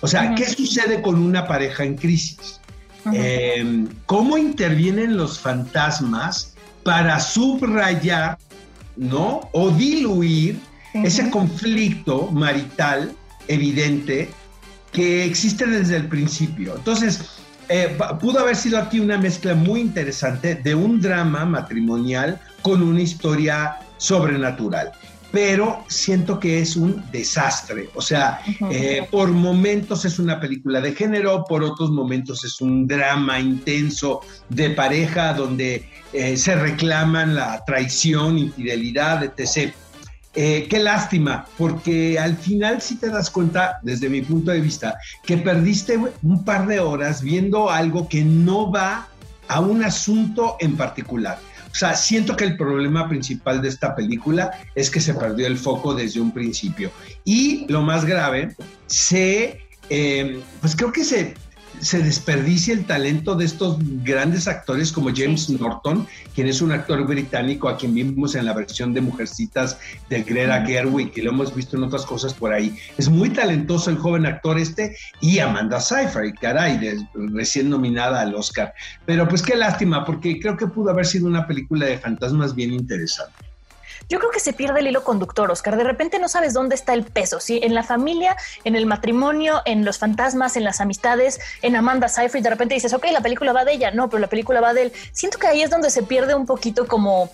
O 0.00 0.06
sea, 0.06 0.34
¿qué 0.34 0.48
sucede 0.48 1.02
con 1.02 1.20
una 1.20 1.46
pareja 1.46 1.84
en 1.84 1.96
crisis? 1.96 2.60
Eh, 3.12 3.86
cómo 4.06 4.36
intervienen 4.36 5.16
los 5.16 5.38
fantasmas 5.38 6.54
para 6.82 7.18
subrayar, 7.20 8.38
¿no? 8.96 9.48
O 9.52 9.70
diluir 9.70 10.60
ese 10.94 11.30
conflicto 11.30 12.30
marital 12.30 13.12
evidente 13.46 14.30
que 14.92 15.24
existe 15.24 15.66
desde 15.66 15.96
el 15.96 16.08
principio. 16.08 16.76
Entonces, 16.76 17.20
eh, 17.68 17.96
pudo 18.20 18.40
haber 18.40 18.56
sido 18.56 18.78
aquí 18.78 19.00
una 19.00 19.18
mezcla 19.18 19.54
muy 19.54 19.80
interesante 19.80 20.54
de 20.54 20.74
un 20.74 21.00
drama 21.00 21.44
matrimonial 21.44 22.40
con 22.62 22.82
una 22.82 23.02
historia 23.02 23.76
sobrenatural 23.98 24.92
pero 25.30 25.84
siento 25.88 26.40
que 26.40 26.60
es 26.60 26.76
un 26.76 27.04
desastre. 27.12 27.90
O 27.94 28.00
sea, 28.00 28.40
eh, 28.70 29.06
por 29.10 29.28
momentos 29.28 30.04
es 30.04 30.18
una 30.18 30.40
película 30.40 30.80
de 30.80 30.94
género, 30.94 31.44
por 31.48 31.62
otros 31.62 31.90
momentos 31.90 32.44
es 32.44 32.60
un 32.60 32.86
drama 32.86 33.38
intenso 33.38 34.20
de 34.48 34.70
pareja 34.70 35.34
donde 35.34 35.88
eh, 36.12 36.36
se 36.36 36.56
reclaman 36.56 37.34
la 37.34 37.62
traición, 37.66 38.38
infidelidad, 38.38 39.22
etc. 39.24 39.74
Eh, 40.34 40.66
qué 40.70 40.78
lástima, 40.78 41.46
porque 41.58 42.18
al 42.18 42.36
final 42.36 42.80
si 42.80 42.96
te 42.96 43.08
das 43.08 43.30
cuenta, 43.30 43.80
desde 43.82 44.08
mi 44.08 44.22
punto 44.22 44.50
de 44.50 44.60
vista, 44.60 44.96
que 45.24 45.36
perdiste 45.36 45.98
un 46.22 46.44
par 46.44 46.66
de 46.66 46.80
horas 46.80 47.22
viendo 47.22 47.70
algo 47.70 48.08
que 48.08 48.24
no 48.24 48.70
va 48.70 49.08
a 49.48 49.60
un 49.60 49.82
asunto 49.82 50.56
en 50.60 50.76
particular. 50.76 51.38
O 51.70 51.74
sea, 51.74 51.94
siento 51.94 52.36
que 52.36 52.44
el 52.44 52.56
problema 52.56 53.08
principal 53.08 53.62
de 53.62 53.68
esta 53.68 53.94
película 53.94 54.50
es 54.74 54.90
que 54.90 55.00
se 55.00 55.14
perdió 55.14 55.46
el 55.46 55.58
foco 55.58 55.94
desde 55.94 56.20
un 56.20 56.32
principio. 56.32 56.90
Y 57.24 57.66
lo 57.68 57.82
más 57.82 58.04
grave, 58.04 58.54
se, 58.86 59.60
eh, 59.90 60.40
pues 60.60 60.74
creo 60.74 60.92
que 60.92 61.04
se 61.04 61.34
se 61.80 62.02
desperdicia 62.02 62.74
el 62.74 62.84
talento 62.84 63.34
de 63.34 63.44
estos 63.44 63.78
grandes 64.02 64.48
actores 64.48 64.92
como 64.92 65.10
James 65.14 65.48
Norton, 65.50 66.06
quien 66.34 66.48
es 66.48 66.60
un 66.60 66.72
actor 66.72 67.06
británico 67.06 67.68
a 67.68 67.76
quien 67.76 67.94
vimos 67.94 68.34
en 68.34 68.46
la 68.46 68.52
versión 68.52 68.94
de 68.94 69.00
Mujercitas 69.00 69.78
de 70.08 70.22
Greta 70.22 70.64
Gerwig, 70.64 71.12
y 71.16 71.22
lo 71.22 71.30
hemos 71.30 71.54
visto 71.54 71.76
en 71.76 71.84
otras 71.84 72.04
cosas 72.04 72.34
por 72.34 72.52
ahí. 72.52 72.76
Es 72.96 73.08
muy 73.08 73.30
talentoso 73.30 73.90
el 73.90 73.98
joven 73.98 74.26
actor 74.26 74.58
este 74.58 74.96
y 75.20 75.38
Amanda 75.38 75.80
Seyfried, 75.80 76.34
caray, 76.40 77.06
recién 77.14 77.70
nominada 77.70 78.20
al 78.20 78.34
Oscar. 78.34 78.74
Pero 79.06 79.28
pues 79.28 79.42
qué 79.42 79.56
lástima, 79.56 80.04
porque 80.04 80.40
creo 80.40 80.56
que 80.56 80.66
pudo 80.66 80.90
haber 80.90 81.06
sido 81.06 81.26
una 81.26 81.46
película 81.46 81.86
de 81.86 81.98
fantasmas 81.98 82.54
bien 82.54 82.72
interesante 82.72 83.47
yo 84.08 84.18
creo 84.18 84.30
que 84.30 84.40
se 84.40 84.52
pierde 84.52 84.80
el 84.80 84.88
hilo 84.88 85.04
conductor, 85.04 85.50
Oscar. 85.50 85.76
De 85.76 85.84
repente 85.84 86.18
no 86.18 86.28
sabes 86.28 86.54
dónde 86.54 86.74
está 86.74 86.94
el 86.94 87.04
peso, 87.04 87.40
¿sí? 87.40 87.60
En 87.62 87.74
la 87.74 87.82
familia, 87.82 88.36
en 88.64 88.76
el 88.76 88.86
matrimonio, 88.86 89.62
en 89.64 89.84
los 89.84 89.98
fantasmas, 89.98 90.56
en 90.56 90.64
las 90.64 90.80
amistades, 90.80 91.40
en 91.62 91.76
Amanda 91.76 92.08
Seyfried. 92.08 92.42
De 92.42 92.50
repente 92.50 92.74
dices, 92.74 92.92
ok, 92.92 93.06
la 93.12 93.20
película 93.20 93.52
va 93.52 93.64
de 93.64 93.72
ella. 93.72 93.90
No, 93.90 94.08
pero 94.08 94.20
la 94.20 94.28
película 94.28 94.60
va 94.60 94.74
de 94.74 94.82
él. 94.82 94.92
Siento 95.12 95.38
que 95.38 95.46
ahí 95.46 95.62
es 95.62 95.70
donde 95.70 95.90
se 95.90 96.02
pierde 96.02 96.34
un 96.34 96.46
poquito 96.46 96.86
como 96.86 97.30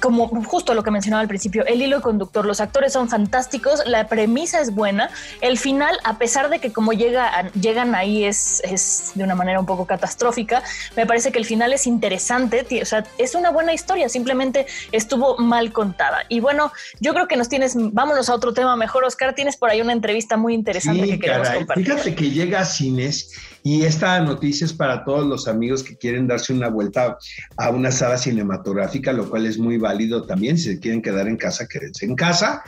como 0.00 0.28
justo 0.44 0.74
lo 0.74 0.82
que 0.82 0.90
mencionaba 0.90 1.20
al 1.20 1.28
principio, 1.28 1.64
el 1.66 1.82
hilo 1.82 2.00
conductor, 2.00 2.44
los 2.44 2.60
actores 2.60 2.92
son 2.92 3.08
fantásticos, 3.08 3.82
la 3.86 4.08
premisa 4.08 4.60
es 4.60 4.74
buena, 4.74 5.10
el 5.40 5.58
final, 5.58 5.98
a 6.04 6.18
pesar 6.18 6.50
de 6.50 6.58
que 6.58 6.72
como 6.72 6.92
llega, 6.92 7.50
llegan 7.52 7.94
ahí 7.94 8.24
es, 8.24 8.60
es 8.64 9.12
de 9.14 9.24
una 9.24 9.34
manera 9.34 9.60
un 9.60 9.66
poco 9.66 9.86
catastrófica, 9.86 10.62
me 10.96 11.06
parece 11.06 11.32
que 11.32 11.38
el 11.38 11.44
final 11.44 11.72
es 11.72 11.86
interesante, 11.86 12.66
o 12.80 12.84
sea, 12.84 13.04
es 13.18 13.34
una 13.34 13.50
buena 13.50 13.72
historia, 13.72 14.08
simplemente 14.08 14.66
estuvo 14.92 15.36
mal 15.38 15.72
contada. 15.72 16.24
Y 16.28 16.40
bueno, 16.40 16.72
yo 17.00 17.14
creo 17.14 17.28
que 17.28 17.36
nos 17.36 17.48
tienes, 17.48 17.74
vámonos 17.76 18.28
a 18.28 18.34
otro 18.34 18.52
tema 18.52 18.76
mejor, 18.76 19.04
Oscar, 19.04 19.34
tienes 19.34 19.56
por 19.56 19.70
ahí 19.70 19.80
una 19.80 19.92
entrevista 19.92 20.36
muy 20.36 20.54
interesante 20.54 21.06
que 21.06 21.18
queremos 21.18 21.48
compartir. 21.50 21.84
Fíjate 21.86 22.14
que 22.14 22.30
llega 22.30 22.60
a 22.60 22.64
cines 22.64 23.32
y 23.62 23.82
esta 23.82 24.20
noticia 24.20 24.64
es 24.64 24.72
para 24.72 25.04
todos 25.04 25.26
los 25.26 25.48
amigos 25.48 25.82
que 25.82 25.96
quieren 25.96 26.26
darse 26.26 26.52
una 26.52 26.68
vuelta 26.68 27.18
a 27.56 27.70
una 27.70 27.90
sala 27.90 28.18
cinematográfica, 28.18 29.12
lo 29.12 29.28
cual 29.28 29.46
es 29.46 29.58
muy 29.58 29.78
válido 29.78 30.24
también. 30.24 30.56
Si 30.56 30.74
se 30.74 30.80
quieren 30.80 31.02
quedar 31.02 31.28
en 31.28 31.36
casa, 31.36 31.66
quédense 31.66 32.06
en 32.06 32.14
casa. 32.14 32.62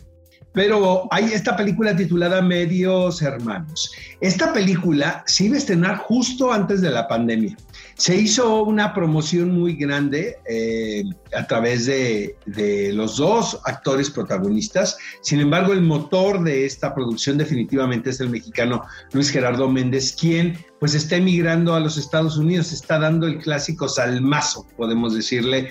Pero 0.53 1.07
hay 1.13 1.27
esta 1.27 1.57
película 1.57 1.95
titulada 1.95 2.43
Medios 2.43 3.23
Hermanos. 3.23 3.93
Esta 4.21 4.53
película 4.53 5.23
se 5.27 5.45
iba 5.45 5.55
a 5.55 5.59
estrenar 5.59 5.97
justo 5.99 6.53
antes 6.53 6.81
de 6.81 6.91
la 6.91 7.07
pandemia. 7.07 7.57
Se 7.95 8.17
hizo 8.17 8.63
una 8.63 8.95
promoción 8.95 9.51
muy 9.51 9.75
grande 9.75 10.37
eh, 10.49 11.05
a 11.37 11.47
través 11.47 11.87
de, 11.87 12.37
de, 12.47 12.93
los 12.93 13.17
dos 13.19 13.61
actores 13.65 14.11
protagonistas. 14.11 14.97
Sin 15.21 15.41
embargo, 15.41 15.73
el 15.73 15.83
motor 15.83 16.43
de 16.43 16.65
esta 16.65 16.95
producción 16.95 17.39
definitivamente 17.39 18.11
es 18.11 18.21
el 18.21 18.31
mexicano 18.31 18.83
Luis 19.13 19.31
Gerardo 19.31 19.69
Méndez, 19.69 20.17
quien 20.19 20.59
pues 20.79 20.95
está 20.95 21.17
emigrando 21.17 21.75
a 21.75 21.81
los 21.81 21.99
Estados 21.99 22.39
Unidos, 22.39 22.73
está 22.73 22.99
dando 22.99 23.27
el 23.27 23.39
clásico 23.39 23.89
salmazo, 23.89 24.67
podemos 24.77 25.15
decirle. 25.15 25.71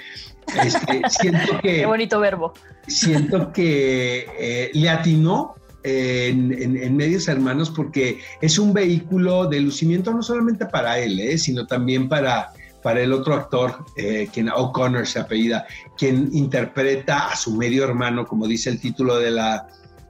Este, 0.63 1.01
siento 1.10 1.60
que... 1.62 1.78
Qué 1.78 1.86
bonito 1.86 2.20
verbo. 2.20 2.54
Siento 2.88 3.51
que 3.51 4.28
eh, 4.39 4.72
le 4.74 4.89
atinó 4.89 5.56
en, 5.83 6.95
Medios 6.95 7.27
Hermanos 7.27 7.69
porque 7.69 8.19
es 8.41 8.59
un 8.59 8.74
vehículo 8.74 9.48
de 9.48 9.59
lucimiento 9.62 10.13
no 10.13 10.21
solamente 10.21 10.65
para 10.65 11.00
él, 11.00 11.19
eh, 11.19 11.38
sino 11.38 11.65
también 11.65 12.09
para, 12.09 12.51
para 12.81 13.01
el 13.01 13.13
otro 13.13 13.33
actor, 13.33 13.86
eh, 13.98 14.29
O'Connor 14.55 15.07
se 15.07 15.19
apellida, 15.19 15.65
quien 15.98 16.29
interpreta 16.33 17.29
a 17.29 17.36
su 17.36 17.55
medio 17.55 17.83
hermano, 17.83 18.25
como 18.25 18.48
dice 18.48 18.69
el 18.69 18.79
título 18.79 19.17
de 19.17 19.31
la, 19.31 19.67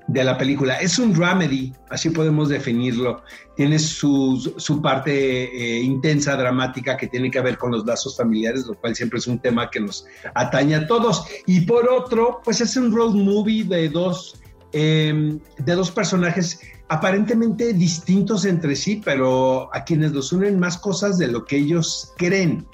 de 0.09 0.23
la 0.23 0.37
película. 0.37 0.75
Es 0.75 0.97
un 0.97 1.13
dramedy, 1.13 1.71
así 1.89 2.09
podemos 2.09 2.49
definirlo. 2.49 3.21
Tiene 3.55 3.77
su, 3.77 4.53
su 4.57 4.81
parte 4.81 5.43
eh, 5.43 5.81
intensa, 5.81 6.35
dramática, 6.35 6.97
que 6.97 7.07
tiene 7.07 7.29
que 7.29 7.41
ver 7.41 7.57
con 7.57 7.71
los 7.71 7.85
lazos 7.85 8.17
familiares, 8.17 8.65
lo 8.65 8.73
cual 8.73 8.95
siempre 8.95 9.19
es 9.19 9.27
un 9.27 9.39
tema 9.39 9.69
que 9.69 9.79
nos 9.79 10.05
atañe 10.33 10.75
a 10.75 10.87
todos. 10.87 11.25
Y 11.45 11.61
por 11.61 11.87
otro, 11.87 12.41
pues 12.43 12.59
es 12.61 12.75
un 12.75 12.91
road 12.91 13.13
movie 13.13 13.63
de 13.63 13.89
dos, 13.89 14.39
em, 14.71 15.39
de 15.57 15.73
dos 15.73 15.91
personajes 15.91 16.59
aparentemente 16.89 17.73
distintos 17.73 18.45
entre 18.45 18.75
sí, 18.75 19.01
pero 19.03 19.73
a 19.75 19.83
quienes 19.83 20.11
los 20.11 20.31
unen 20.33 20.59
más 20.59 20.77
cosas 20.77 21.17
de 21.17 21.27
lo 21.27 21.45
que 21.45 21.57
ellos 21.57 22.13
creen 22.17 22.65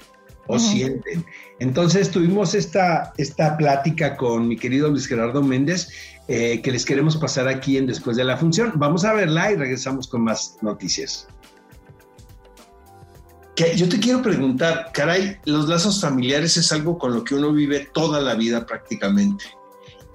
o 0.48 0.58
sienten. 0.58 1.24
Entonces 1.58 2.10
tuvimos 2.10 2.54
esta, 2.54 3.12
esta 3.18 3.56
plática 3.56 4.16
con 4.16 4.48
mi 4.48 4.56
querido 4.56 4.88
Luis 4.88 5.06
Gerardo 5.06 5.42
Méndez 5.42 5.88
eh, 6.28 6.60
que 6.60 6.72
les 6.72 6.84
queremos 6.84 7.16
pasar 7.16 7.46
aquí 7.46 7.76
en 7.76 7.86
Después 7.86 8.16
de 8.16 8.24
la 8.24 8.36
Función. 8.36 8.72
Vamos 8.76 9.04
a 9.04 9.12
verla 9.12 9.52
y 9.52 9.56
regresamos 9.56 10.08
con 10.08 10.22
más 10.22 10.58
noticias. 10.60 11.28
Que 13.54 13.76
yo 13.76 13.88
te 13.88 14.00
quiero 14.00 14.22
preguntar, 14.22 14.90
caray, 14.92 15.38
los 15.44 15.68
lazos 15.68 16.00
familiares 16.00 16.56
es 16.56 16.72
algo 16.72 16.98
con 16.98 17.14
lo 17.14 17.22
que 17.22 17.36
uno 17.36 17.52
vive 17.52 17.88
toda 17.94 18.20
la 18.20 18.34
vida 18.34 18.66
prácticamente. 18.66 19.44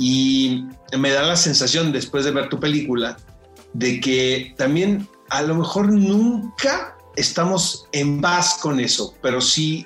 Y 0.03 0.65
me 0.97 1.11
da 1.11 1.21
la 1.21 1.35
sensación, 1.35 1.91
después 1.91 2.25
de 2.25 2.31
ver 2.31 2.49
tu 2.49 2.59
película, 2.59 3.17
de 3.73 3.99
que 3.99 4.55
también 4.57 5.07
a 5.29 5.43
lo 5.43 5.53
mejor 5.53 5.91
nunca 5.91 6.97
estamos 7.15 7.85
en 7.91 8.19
paz 8.19 8.57
con 8.63 8.79
eso, 8.79 9.13
pero 9.21 9.39
sí 9.39 9.85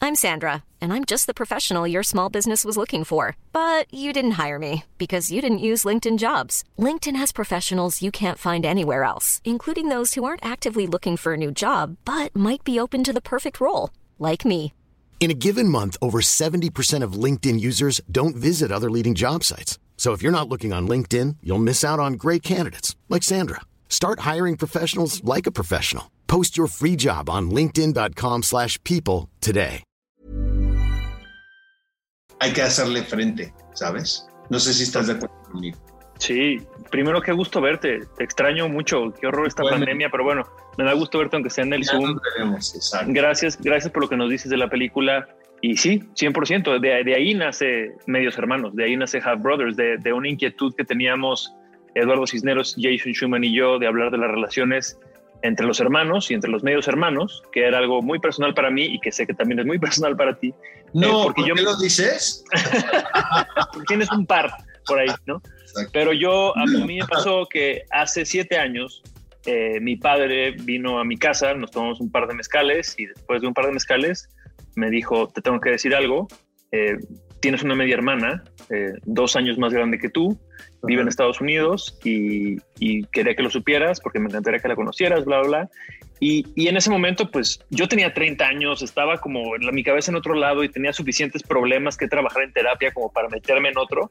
I'm 0.00 0.14
Sandra, 0.14 0.62
and 0.80 0.92
I'm 0.92 1.04
just 1.04 1.26
the 1.26 1.34
professional 1.34 1.86
your 1.86 2.04
small 2.04 2.28
business 2.28 2.64
was 2.64 2.76
looking 2.76 3.02
for. 3.02 3.36
But 3.52 3.92
you 3.92 4.12
didn't 4.12 4.38
hire 4.42 4.58
me 4.58 4.84
because 4.96 5.32
you 5.32 5.40
didn't 5.40 5.66
use 5.70 5.84
LinkedIn 5.84 6.18
jobs. 6.18 6.64
LinkedIn 6.78 7.16
has 7.16 7.32
professionals 7.32 8.02
you 8.02 8.10
can't 8.10 8.38
find 8.38 8.64
anywhere 8.64 9.04
else, 9.04 9.40
including 9.44 9.88
those 9.88 10.14
who 10.14 10.24
aren't 10.24 10.44
actively 10.44 10.86
looking 10.86 11.16
for 11.16 11.32
a 11.32 11.36
new 11.36 11.50
job 11.50 11.96
but 12.04 12.34
might 12.36 12.62
be 12.62 12.78
open 12.78 13.02
to 13.04 13.12
the 13.12 13.20
perfect 13.20 13.60
role, 13.60 13.90
like 14.18 14.44
me. 14.44 14.72
In 15.20 15.32
a 15.32 15.34
given 15.34 15.68
month, 15.68 15.96
over 16.00 16.20
70% 16.20 17.02
of 17.02 17.18
LinkedIn 17.24 17.60
users 17.60 18.00
don't 18.10 18.36
visit 18.36 18.70
other 18.72 18.90
leading 18.90 19.14
job 19.14 19.42
sites. 19.44 19.78
So 19.96 20.12
if 20.12 20.22
you're 20.22 20.32
not 20.32 20.48
looking 20.48 20.72
on 20.72 20.88
LinkedIn, 20.88 21.36
you'll 21.42 21.58
miss 21.58 21.84
out 21.84 21.98
on 21.98 22.14
great 22.14 22.42
candidates 22.42 22.96
like 23.08 23.24
Sandra. 23.24 23.62
Start 23.88 24.20
hiring 24.20 24.56
professionals 24.56 25.22
like 25.24 25.46
a 25.48 25.50
professional. 25.50 26.04
Post 26.28 26.56
your 26.56 26.68
free 26.68 26.94
job 26.94 27.28
on 27.28 27.50
linkedin.com/people 27.50 29.28
today. 29.40 29.82
Hay 32.40 32.52
que 32.52 32.62
hacerle 32.62 33.02
frente, 33.02 33.52
¿sabes? 33.74 34.24
No 34.48 34.60
sé 34.60 34.72
si 34.72 34.84
estás 34.84 35.08
de 35.08 35.14
acuerdo 35.14 35.34
conmigo. 35.50 35.78
Sí, 36.18 36.58
primero 36.90 37.20
qué 37.22 37.32
gusto 37.32 37.60
verte. 37.60 38.00
Te 38.16 38.24
extraño 38.24 38.68
mucho. 38.68 39.12
Qué 39.20 39.26
horror 39.26 39.46
esta 39.46 39.62
Bueno. 39.62 39.78
pandemia, 39.78 40.08
pero 40.10 40.24
bueno, 40.24 40.44
me 40.76 40.84
da 40.84 40.92
gusto 40.94 41.18
verte 41.18 41.36
aunque 41.36 41.50
sea 41.50 41.64
en 41.64 41.72
el 41.74 41.82
Ya 41.84 41.92
Zoom. 41.92 42.12
nos 42.14 42.22
veremos, 42.34 42.74
exacto. 42.74 43.06
Gracias, 43.12 43.58
gracias 43.60 43.92
por 43.92 44.02
lo 44.02 44.08
que 44.08 44.16
nos 44.16 44.28
dices 44.30 44.50
de 44.50 44.56
la 44.56 44.68
película. 44.68 45.28
Y 45.60 45.76
sí, 45.76 46.02
100%, 46.14 46.78
de, 46.78 47.02
de 47.04 47.14
ahí 47.14 47.34
nace 47.34 47.92
Medios 48.06 48.38
Hermanos, 48.38 48.76
de 48.76 48.84
ahí 48.84 48.96
nace 48.96 49.20
Half 49.24 49.42
Brothers, 49.42 49.76
de, 49.76 49.96
de 49.98 50.12
una 50.12 50.28
inquietud 50.28 50.72
que 50.76 50.84
teníamos 50.84 51.52
Eduardo 51.94 52.26
Cisneros, 52.28 52.76
Jason 52.78 53.12
Schumann 53.12 53.42
y 53.42 53.52
yo 53.52 53.78
de 53.80 53.86
hablar 53.88 54.10
de 54.12 54.18
las 54.18 54.30
relaciones 54.30 54.98
entre 55.42 55.66
los 55.66 55.80
hermanos 55.80 56.30
y 56.30 56.34
entre 56.34 56.50
los 56.50 56.62
medios 56.64 56.86
hermanos, 56.88 57.42
que 57.52 57.64
era 57.64 57.78
algo 57.78 58.02
muy 58.02 58.18
personal 58.20 58.54
para 58.54 58.70
mí 58.70 58.84
y 58.86 59.00
que 59.00 59.10
sé 59.12 59.26
que 59.26 59.34
también 59.34 59.58
es 59.60 59.66
muy 59.66 59.78
personal 59.80 60.16
para 60.16 60.36
ti. 60.38 60.52
No, 60.92 61.06
Eh, 61.08 61.22
porque 61.24 61.40
¿por 61.42 61.48
yo 61.48 61.54
qué 61.56 61.60
me- 61.62 61.64
lo 61.70 61.76
dices? 61.78 62.44
Porque 63.72 63.86
tienes 63.88 64.10
un 64.12 64.26
par 64.26 64.52
por 64.86 64.98
ahí, 65.00 65.08
¿no? 65.26 65.42
Exacto. 65.68 65.90
Pero 65.92 66.12
yo, 66.12 66.56
a 66.56 66.64
mí 66.66 66.98
me 66.98 67.06
pasó 67.06 67.46
que 67.46 67.84
hace 67.90 68.24
siete 68.24 68.56
años 68.58 69.02
eh, 69.46 69.80
mi 69.80 69.96
padre 69.96 70.50
vino 70.50 70.98
a 70.98 71.04
mi 71.04 71.16
casa, 71.16 71.54
nos 71.54 71.70
tomamos 71.70 72.00
un 72.00 72.10
par 72.10 72.26
de 72.26 72.34
mezcales 72.34 72.94
y 72.98 73.06
después 73.06 73.40
de 73.40 73.48
un 73.48 73.54
par 73.54 73.66
de 73.66 73.72
mezcales 73.72 74.28
me 74.76 74.90
dijo, 74.90 75.28
te 75.28 75.40
tengo 75.40 75.58
que 75.60 75.70
decir 75.70 75.94
algo, 75.94 76.28
eh, 76.70 76.98
tienes 77.40 77.62
una 77.62 77.74
media 77.74 77.94
hermana, 77.94 78.44
eh, 78.68 78.92
dos 79.06 79.36
años 79.36 79.56
más 79.56 79.72
grande 79.72 79.98
que 79.98 80.10
tú, 80.10 80.38
vive 80.82 81.00
en 81.02 81.08
Estados 81.08 81.40
Unidos 81.40 81.98
y, 82.04 82.58
y 82.78 83.04
quería 83.04 83.34
que 83.34 83.42
lo 83.42 83.50
supieras 83.50 84.00
porque 84.00 84.18
me 84.18 84.26
encantaría 84.26 84.60
que 84.60 84.68
la 84.68 84.76
conocieras, 84.76 85.24
bla, 85.24 85.40
bla. 85.40 85.70
Y, 86.20 86.46
y 86.56 86.68
en 86.68 86.76
ese 86.76 86.90
momento, 86.90 87.30
pues 87.30 87.60
yo 87.70 87.86
tenía 87.86 88.12
30 88.12 88.44
años, 88.46 88.82
estaba 88.82 89.18
como 89.18 89.54
en 89.56 89.64
la- 89.66 89.72
mi 89.72 89.84
cabeza 89.84 90.10
en 90.10 90.16
otro 90.16 90.34
lado 90.34 90.64
y 90.64 90.68
tenía 90.68 90.92
suficientes 90.92 91.42
problemas 91.42 91.96
que 91.96 92.08
trabajar 92.08 92.42
en 92.42 92.52
terapia 92.52 92.92
como 92.92 93.12
para 93.12 93.28
meterme 93.28 93.68
en 93.68 93.78
otro. 93.78 94.10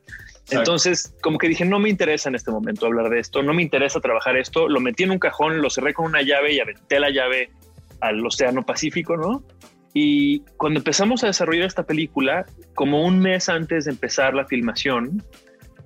Entonces, 0.49 1.13
como 1.21 1.37
que 1.37 1.49
dije, 1.49 1.65
no 1.65 1.79
me 1.79 1.89
interesa 1.89 2.29
en 2.29 2.35
este 2.35 2.51
momento 2.51 2.85
hablar 2.85 3.09
de 3.09 3.19
esto, 3.19 3.43
no 3.43 3.53
me 3.53 3.61
interesa 3.61 3.99
trabajar 3.99 4.37
esto. 4.37 4.69
Lo 4.69 4.79
metí 4.79 5.03
en 5.03 5.11
un 5.11 5.19
cajón, 5.19 5.61
lo 5.61 5.69
cerré 5.69 5.93
con 5.93 6.05
una 6.05 6.21
llave 6.21 6.53
y 6.53 6.59
aventé 6.59 6.99
la 6.99 7.09
llave 7.09 7.49
al 7.99 8.25
Océano 8.25 8.65
Pacífico, 8.65 9.17
¿no? 9.17 9.43
Y 9.93 10.41
cuando 10.57 10.79
empezamos 10.79 11.23
a 11.23 11.27
desarrollar 11.27 11.65
esta 11.65 11.83
película, 11.83 12.45
como 12.75 13.03
un 13.03 13.19
mes 13.19 13.49
antes 13.49 13.85
de 13.85 13.91
empezar 13.91 14.33
la 14.35 14.45
filmación, 14.45 15.23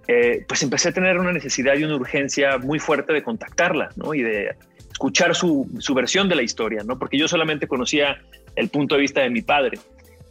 eh, 0.07 0.43
pues 0.47 0.61
empecé 0.63 0.89
a 0.89 0.91
tener 0.91 1.17
una 1.17 1.31
necesidad 1.31 1.75
y 1.77 1.83
una 1.83 1.95
urgencia 1.95 2.57
muy 2.57 2.79
fuerte 2.79 3.13
de 3.13 3.23
contactarla, 3.23 3.89
¿no? 3.95 4.13
Y 4.13 4.21
de 4.21 4.55
escuchar 5.01 5.35
su, 5.35 5.67
su 5.79 5.95
versión 5.95 6.29
de 6.29 6.35
la 6.35 6.43
historia, 6.43 6.83
¿no? 6.85 6.99
Porque 6.99 7.17
yo 7.17 7.27
solamente 7.27 7.67
conocía 7.67 8.21
el 8.55 8.69
punto 8.69 8.93
de 8.93 9.01
vista 9.01 9.21
de 9.21 9.31
mi 9.31 9.41
padre. 9.41 9.79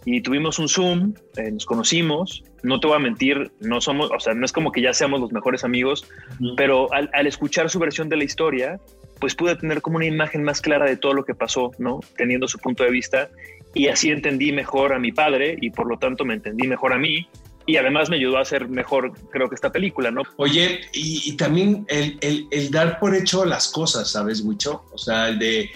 Y 0.04 0.20
tuvimos 0.20 0.60
un 0.60 0.68
Zoom, 0.68 1.14
eh, 1.36 1.50
nos 1.50 1.66
conocimos, 1.66 2.44
no 2.62 2.78
te 2.78 2.86
voy 2.86 2.96
a 2.96 3.00
mentir, 3.00 3.50
no 3.58 3.80
somos, 3.80 4.12
o 4.12 4.20
sea, 4.20 4.32
no 4.32 4.44
es 4.44 4.52
como 4.52 4.70
que 4.70 4.80
ya 4.80 4.94
seamos 4.94 5.20
los 5.20 5.32
mejores 5.32 5.64
amigos, 5.64 6.08
pero 6.56 6.90
al, 6.92 7.10
al 7.12 7.26
escuchar 7.26 7.68
su 7.68 7.80
versión 7.80 8.08
de 8.08 8.16
la 8.16 8.22
historia, 8.22 8.78
pues 9.18 9.34
pude 9.34 9.56
tener 9.56 9.82
como 9.82 9.96
una 9.96 10.06
imagen 10.06 10.44
más 10.44 10.60
clara 10.60 10.86
de 10.86 10.96
todo 10.96 11.14
lo 11.14 11.24
que 11.24 11.34
pasó, 11.34 11.72
¿no? 11.78 11.98
Teniendo 12.16 12.46
su 12.46 12.60
punto 12.60 12.84
de 12.84 12.92
vista. 12.92 13.28
Y 13.74 13.88
así 13.88 14.10
entendí 14.10 14.52
mejor 14.52 14.94
a 14.94 15.00
mi 15.00 15.10
padre 15.10 15.56
y 15.60 15.70
por 15.70 15.88
lo 15.88 15.98
tanto 15.98 16.24
me 16.24 16.34
entendí 16.34 16.68
mejor 16.68 16.92
a 16.92 16.98
mí. 16.98 17.26
Y 17.70 17.76
además 17.76 18.10
me 18.10 18.16
ayudó 18.16 18.38
a 18.38 18.42
hacer 18.42 18.68
mejor, 18.68 19.12
creo 19.30 19.48
que 19.48 19.54
esta 19.54 19.70
película, 19.70 20.10
¿no? 20.10 20.22
Oye, 20.36 20.80
y, 20.92 21.22
y 21.30 21.36
también 21.36 21.84
el, 21.88 22.18
el- 22.20 22.48
el 22.50 22.70
dar 22.70 22.98
por 22.98 23.14
hecho 23.14 23.44
las 23.44 23.68
cosas, 23.68 24.10
¿sabes, 24.10 24.42
mucho? 24.42 24.84
O 24.92 24.98
sea, 24.98 25.28
el 25.28 25.38
de, 25.38 25.70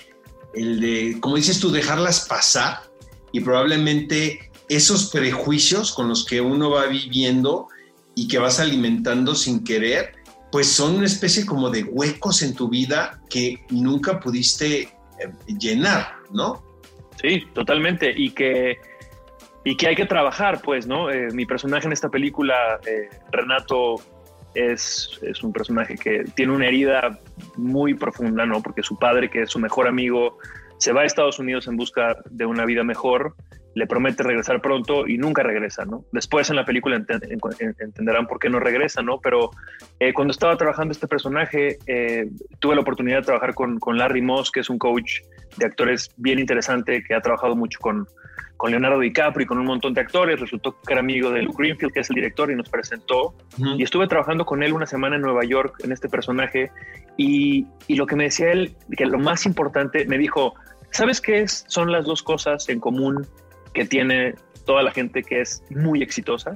el 0.55 0.81
de, 0.81 1.17
como 1.21 1.37
dices 1.37 1.61
tú, 1.61 1.71
dejarlas 1.71 2.27
pasar 2.29 2.79
y 3.33 3.41
probablemente 3.41 4.51
esos 4.69 5.11
prejuicios 5.11 5.93
con 5.93 6.09
los 6.09 6.25
que 6.25 6.41
uno 6.41 6.71
va 6.71 6.87
viviendo 6.87 7.69
y 8.17 8.27
que 8.29 8.39
vas 8.39 8.59
alimentando 8.61 9.35
sin 9.35 9.63
querer, 9.63 10.15
pues 10.51 10.67
son 10.69 10.97
una 10.97 11.07
especie 11.07 11.45
como 11.47 11.71
de 11.71 11.83
huecos 11.85 12.43
en 12.43 12.55
tu 12.55 12.69
vida 12.69 13.21
que 13.29 13.65
nunca 13.71 14.21
pudiste 14.21 14.83
eh, 14.83 14.89
llenar, 15.61 16.15
¿no? 16.33 16.63
Sí, 17.21 17.43
totalmente. 17.55 18.13
Y 18.17 18.31
que, 18.31 18.79
y 19.65 19.77
que 19.77 19.89
hay 19.89 19.97
que 19.97 20.07
trabajar, 20.07 20.61
pues, 20.63 20.87
¿no? 20.87 21.11
Eh, 21.11 21.29
mi 21.33 21.47
personaje 21.47 21.87
en 21.87 21.93
esta 21.93 22.09
película, 22.11 22.79
eh, 22.87 23.09
Renato, 23.33 23.97
es, 24.55 25.19
es 25.23 25.43
un 25.43 25.53
personaje 25.53 25.97
que 25.97 26.25
tiene 26.37 26.53
una 26.53 26.67
herida 26.69 27.19
muy 27.57 27.95
profunda, 27.95 28.47
¿no? 28.47 28.63
Porque 28.63 28.83
su 28.83 28.99
padre, 28.99 29.29
que 29.31 29.43
es 29.43 29.51
su 29.51 29.59
mejor 29.59 29.89
amigo, 29.89 30.39
se 30.79 30.93
va 30.93 31.01
a 31.01 31.05
Estados 31.05 31.39
Unidos 31.39 31.67
en 31.67 31.77
busca 31.77 32.17
de 32.31 32.47
una 32.47 32.65
vida 32.65 32.85
mejor, 32.85 33.35
le 33.75 33.89
promete 33.89 34.23
regresar 34.23 34.61
pronto 34.61 35.09
y 35.09 35.19
nunca 35.19 35.43
regresa, 35.43 35.85
¿no? 35.85 36.05
Después 36.13 36.49
en 36.51 36.57
la 36.57 36.65
película 36.65 36.97
enten- 36.97 37.25
en- 37.59 37.75
entenderán 37.81 38.29
por 38.29 38.39
qué 38.39 38.49
no 38.49 38.61
regresa, 38.61 39.03
¿no? 39.03 39.19
Pero 39.21 39.51
eh, 39.99 40.13
cuando 40.13 40.31
estaba 40.31 40.57
trabajando 40.57 40.93
este 40.93 41.09
personaje, 41.09 41.79
tuve 42.61 42.77
la 42.77 42.83
oportunidad 42.83 43.19
de 43.19 43.25
trabajar 43.25 43.55
con, 43.55 43.81
con 43.81 43.99
Larry 43.99 44.23
Moss, 44.23 44.53
que 44.53 44.61
es 44.61 44.71
un 44.71 44.79
coach 44.79 45.23
de 45.57 45.67
actores 45.67 46.11
bien 46.17 46.39
interesante, 46.39 47.03
que 47.03 47.15
ha 47.15 47.21
trabajado 47.21 47.57
mucho 47.57 47.81
con, 47.81 48.07
con 48.57 48.71
Leonardo 48.71 49.01
DiCaprio 49.01 49.45
y 49.45 49.47
con 49.47 49.59
un 49.59 49.67
montón 49.67 49.95
de 49.95 50.01
actores. 50.01 50.41
Resultó 50.41 50.77
que 50.81 50.93
era 50.93 51.01
amigo 51.01 51.31
de 51.31 51.43
Luke 51.43 51.57
Greenfield, 51.59 51.93
que 51.93 52.01
es 52.01 52.11
el 52.11 52.17
director, 52.17 52.51
y 52.51 52.57
nos 52.57 52.69
presentó. 52.69 53.35
Y 53.59 53.83
estuve 53.83 54.07
trabajando 54.07 54.45
con 54.45 54.63
él 54.63 54.73
una 54.73 54.87
semana 54.87 55.17
en 55.17 55.23
Nueva 55.23 55.45
York 55.45 55.77
en 55.85 55.93
este 55.93 56.09
personaje. 56.09 56.71
Y, 57.17 57.67
y 57.87 57.97
lo 57.97 58.07
que 58.07 58.17
me 58.17 58.25
decía 58.25 58.53
él, 58.53 58.75
que 58.97 59.07
lo 59.07 59.19
más 59.19 59.47
importante, 59.47 60.07
me 60.07 60.19
dijo, 60.19 60.55
¿sabes 60.91 61.21
qué 61.21 61.41
es? 61.41 61.65
Son 61.69 61.91
las 61.91 62.05
dos 62.05 62.23
cosas 62.23 62.69
en 62.69 62.81
común 62.81 63.27
que 63.73 63.85
tiene 63.85 64.35
toda 64.65 64.83
la 64.83 64.93
gente 64.93 65.23
que 65.23 65.41
es 65.41 65.63
muy 65.71 66.03
exitosa. 66.03 66.55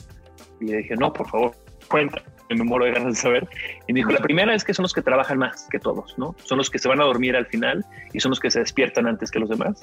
Y 0.60 0.66
le 0.66 0.78
dije, 0.78 0.94
no, 0.96 1.12
por 1.12 1.28
favor, 1.28 1.52
cuenta. 1.88 2.22
Me 2.50 2.64
muero 2.64 2.86
de 2.86 2.92
ganas 2.92 3.14
de 3.14 3.20
saber. 3.20 3.48
Y 3.86 3.92
me 3.92 3.98
dijo, 4.00 4.10
la 4.10 4.20
primera 4.20 4.54
es 4.54 4.64
que 4.64 4.72
son 4.72 4.82
los 4.84 4.92
que 4.94 5.02
trabajan 5.02 5.36
más 5.38 5.66
que 5.70 5.78
todos, 5.78 6.16
¿no? 6.18 6.34
Son 6.44 6.56
los 6.58 6.70
que 6.70 6.78
se 6.78 6.88
van 6.88 7.00
a 7.00 7.04
dormir 7.04 7.36
al 7.36 7.46
final 7.46 7.84
y 8.12 8.20
son 8.20 8.30
los 8.30 8.40
que 8.40 8.50
se 8.50 8.60
despiertan 8.60 9.06
antes 9.06 9.30
que 9.30 9.38
los 9.38 9.48
demás. 9.50 9.80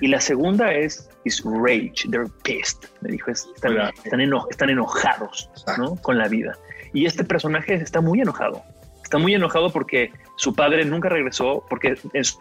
Y 0.00 0.06
la 0.08 0.20
segunda 0.20 0.72
es 0.72 1.08
is 1.24 1.42
rage, 1.44 2.08
they're 2.10 2.30
pissed. 2.44 2.88
Me 3.00 3.10
dijo, 3.10 3.30
es- 3.30 3.48
están, 3.54 3.76
están, 4.04 4.20
eno- 4.20 4.46
están 4.50 4.70
enojados 4.70 5.50
¿no? 5.78 5.96
con 5.96 6.16
la 6.18 6.28
vida. 6.28 6.56
Y 6.92 7.06
este 7.06 7.24
personaje 7.24 7.74
está 7.74 8.00
muy 8.00 8.20
enojado. 8.20 8.62
Está 9.02 9.18
muy 9.18 9.34
enojado 9.34 9.70
porque 9.70 10.12
su 10.36 10.54
padre 10.54 10.84
nunca 10.84 11.08
regresó, 11.08 11.64
porque 11.68 11.96
en 12.12 12.24
su 12.24 12.38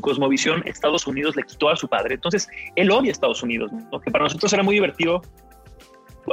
cosmovisión 0.00 0.62
Estados 0.66 1.06
Unidos 1.06 1.36
le 1.36 1.42
quitó 1.44 1.68
a 1.70 1.76
su 1.76 1.88
padre. 1.88 2.14
Entonces, 2.14 2.48
él 2.76 2.90
odia 2.90 3.10
a 3.10 3.12
Estados 3.12 3.42
Unidos, 3.42 3.70
¿no? 3.72 4.00
que 4.00 4.10
para 4.10 4.24
nosotros 4.24 4.52
era 4.52 4.62
muy 4.62 4.74
divertido 4.74 5.22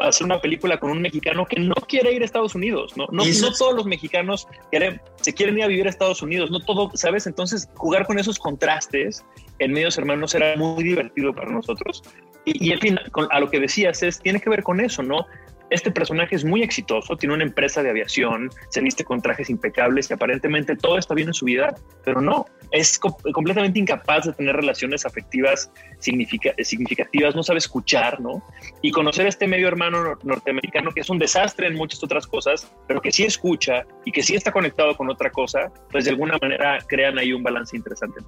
hacer 0.02 0.26
una 0.26 0.40
película 0.40 0.78
con 0.80 0.92
un 0.92 1.02
mexicano 1.02 1.46
que 1.46 1.60
no 1.60 1.74
quiere 1.76 2.14
ir 2.14 2.22
a 2.22 2.26
Estados 2.26 2.56
Unidos, 2.56 2.96
¿no? 2.96 3.08
No, 3.12 3.24
no 3.42 3.52
todos 3.58 3.76
los 3.76 3.86
mexicanos 3.86 4.48
quieren, 4.70 5.02
se 5.18 5.34
quieren 5.34 5.58
ir 5.58 5.64
a 5.64 5.68
vivir 5.68 5.88
a 5.88 5.90
Estados 5.90 6.22
Unidos, 6.22 6.50
no 6.52 6.60
todo, 6.62 6.92
¿sabes? 6.96 7.28
Entonces, 7.28 7.70
jugar 7.76 8.06
con 8.06 8.18
esos 8.20 8.40
contrastes 8.40 9.26
en 9.60 9.74
medios 9.74 9.98
hermanos 9.98 10.34
era 10.36 10.56
muy 10.56 10.84
divertido 10.84 11.34
para 11.34 11.52
nosotros. 11.52 12.04
Y, 12.46 12.70
y 12.70 12.72
en 12.72 12.80
fin, 12.80 13.00
con- 13.12 13.28
a 13.32 13.40
lo 13.40 13.50
que 13.50 13.60
decías 13.60 14.02
es, 14.04 14.20
tiene 14.20 14.40
que 14.40 14.50
ver 14.50 14.64
con 14.64 14.80
eso, 14.80 15.04
¿no? 15.04 15.26
Este 15.72 15.90
personaje 15.90 16.36
es 16.36 16.44
muy 16.44 16.62
exitoso, 16.64 17.16
tiene 17.16 17.34
una 17.34 17.44
empresa 17.44 17.82
de 17.82 17.90
aviación, 17.90 18.50
se 18.70 18.82
viste 18.82 19.04
con 19.06 19.22
trajes 19.22 19.50
impecables 19.50 20.10
y 20.10 20.14
aparentemente 20.14 20.76
todo 20.76 20.98
está 20.98 21.14
bien 21.16 21.30
en 21.30 21.34
su 21.34 21.46
vida, 21.46 21.74
pero 22.04 22.20
no, 22.20 22.46
es 22.72 23.00
co- 23.00 23.18
completamente 23.34 23.80
incapaz 23.80 24.26
de 24.26 24.34
tener 24.34 24.54
relaciones 24.56 25.06
afectivas 25.06 25.72
significa- 26.00 26.54
significativas, 26.62 27.36
no 27.36 27.42
sabe 27.42 27.60
escuchar, 27.60 28.20
¿no? 28.20 28.44
Y 28.82 28.92
conocer 28.92 29.26
a 29.26 29.30
este 29.30 29.48
medio 29.48 29.70
hermano 29.70 30.04
nor- 30.04 30.24
norteamericano 30.24 30.92
que 30.92 31.00
es 31.02 31.10
un 31.10 31.18
desastre 31.18 31.68
en 31.68 31.76
muchas 31.76 32.04
otras 32.04 32.28
cosas, 32.28 32.70
pero 32.88 33.02
que 33.02 33.14
sí 33.14 33.24
escucha 33.24 33.86
y 34.04 34.12
que 34.12 34.24
sí 34.24 34.36
está 34.36 34.52
conectado 34.52 34.98
con 34.98 35.10
otra 35.10 35.30
cosa, 35.32 35.72
pues 35.90 36.04
de 36.04 36.12
alguna 36.12 36.38
manera 36.42 36.80
crean 36.86 37.18
ahí 37.18 37.32
un 37.32 37.44
balance 37.44 37.78
interesante. 37.78 38.20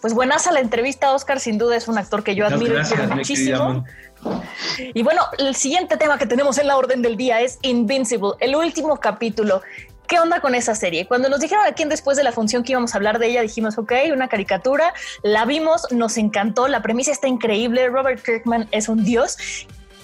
Pues 0.00 0.14
buenas 0.14 0.46
a 0.46 0.52
la 0.52 0.60
entrevista, 0.60 1.12
Oscar, 1.12 1.40
sin 1.40 1.58
duda 1.58 1.76
es 1.76 1.88
un 1.88 1.98
actor 1.98 2.22
que 2.22 2.36
yo 2.36 2.46
admiro 2.46 2.74
gracias, 2.74 3.08
muchísimo. 3.16 3.84
Y 4.78 5.02
bueno, 5.02 5.22
el 5.38 5.54
siguiente 5.54 5.96
tema 5.96 6.18
que 6.18 6.26
tenemos 6.26 6.58
en 6.58 6.66
la 6.66 6.76
orden 6.76 7.02
del 7.02 7.16
día 7.16 7.40
es 7.40 7.58
Invincible, 7.62 8.32
el 8.40 8.56
último 8.56 8.98
capítulo. 8.98 9.62
¿Qué 10.06 10.18
onda 10.18 10.40
con 10.40 10.54
esa 10.54 10.74
serie? 10.74 11.06
Cuando 11.06 11.28
nos 11.28 11.40
dijeron 11.40 11.64
aquí 11.66 11.84
después 11.84 12.16
de 12.16 12.24
la 12.24 12.32
función 12.32 12.62
que 12.64 12.72
íbamos 12.72 12.94
a 12.94 12.96
hablar 12.96 13.18
de 13.18 13.26
ella, 13.26 13.42
dijimos, 13.42 13.76
ok, 13.76 13.92
una 14.12 14.28
caricatura, 14.28 14.94
la 15.22 15.44
vimos, 15.44 15.86
nos 15.90 16.16
encantó, 16.16 16.66
la 16.66 16.80
premisa 16.80 17.12
está 17.12 17.28
increíble, 17.28 17.88
Robert 17.88 18.24
Kirkman 18.24 18.68
es 18.70 18.88
un 18.88 19.04
dios 19.04 19.36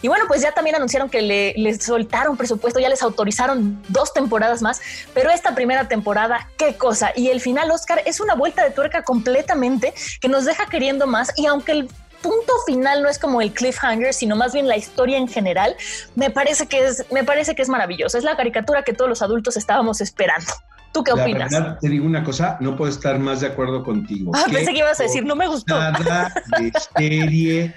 y 0.05 0.09
bueno, 0.09 0.27
pues 0.29 0.42
ya 0.42 0.53
también 0.53 0.77
anunciaron 0.77 1.09
que 1.09 1.22
le, 1.22 1.55
les 1.57 1.83
soltaron 1.83 2.37
presupuesto, 2.37 2.79
ya 2.79 2.90
les 2.90 3.03
autorizaron 3.03 3.83
dos 3.88 4.12
temporadas 4.12 4.61
más, 4.61 4.83
pero 5.14 5.31
esta 5.31 5.55
primera 5.55 5.88
temporada, 5.88 6.50
qué 6.59 6.77
cosa. 6.77 7.12
Y 7.16 7.29
el 7.29 7.40
final, 7.40 7.70
Oscar, 7.70 8.03
es 8.05 8.20
una 8.20 8.35
vuelta 8.35 8.62
de 8.62 8.70
tuerca 8.70 9.03
completamente 9.03 9.94
que 10.20 10.29
nos 10.29 10.44
deja 10.44 10.66
queriendo 10.66 11.07
más. 11.07 11.33
Y 11.38 11.46
aunque 11.46 11.72
el 11.72 11.88
punto 12.25 12.55
final 12.67 13.03
no 13.03 13.11
es 13.11 13.19
como 13.19 13.43
el 13.43 13.53
cliffhanger, 13.53 14.15
sino 14.15 14.35
más 14.35 14.55
bien 14.55 14.67
la 14.67 14.79
historia 14.79 15.19
en 15.19 15.29
general, 15.29 15.77
me 16.17 16.31
parece 16.31 16.67
que 16.67 16.87
es, 16.87 17.05
me 17.13 17.23
parece 17.23 17.55
que 17.55 17.61
es 17.61 17.69
maravilloso. 17.69 18.17
Es 18.17 18.25
la 18.25 18.35
caricatura 18.35 18.83
que 18.83 18.95
todos 18.95 19.11
los 19.11 19.21
adultos 19.21 19.59
estábamos 19.59 20.01
esperando. 20.01 20.51
¿Tú 20.95 21.05
qué 21.05 21.13
opinas? 21.13 21.51
Verdad, 21.51 21.79
te 21.81 21.89
digo 21.89 22.07
una 22.07 22.25
cosa, 22.25 22.57
no 22.61 22.77
puedo 22.77 22.91
estar 22.91 23.19
más 23.19 23.41
de 23.41 23.49
acuerdo 23.49 23.85
contigo. 23.85 24.33
Ah, 24.35 24.47
pensé 24.51 24.73
que 24.73 24.79
ibas 24.79 24.99
a 25.01 25.03
decir, 25.03 25.27
no 25.27 25.37
me 25.37 25.49
gustó. 25.49 25.79
Nada 25.79 26.33
de 26.59 26.73
serie 26.97 27.75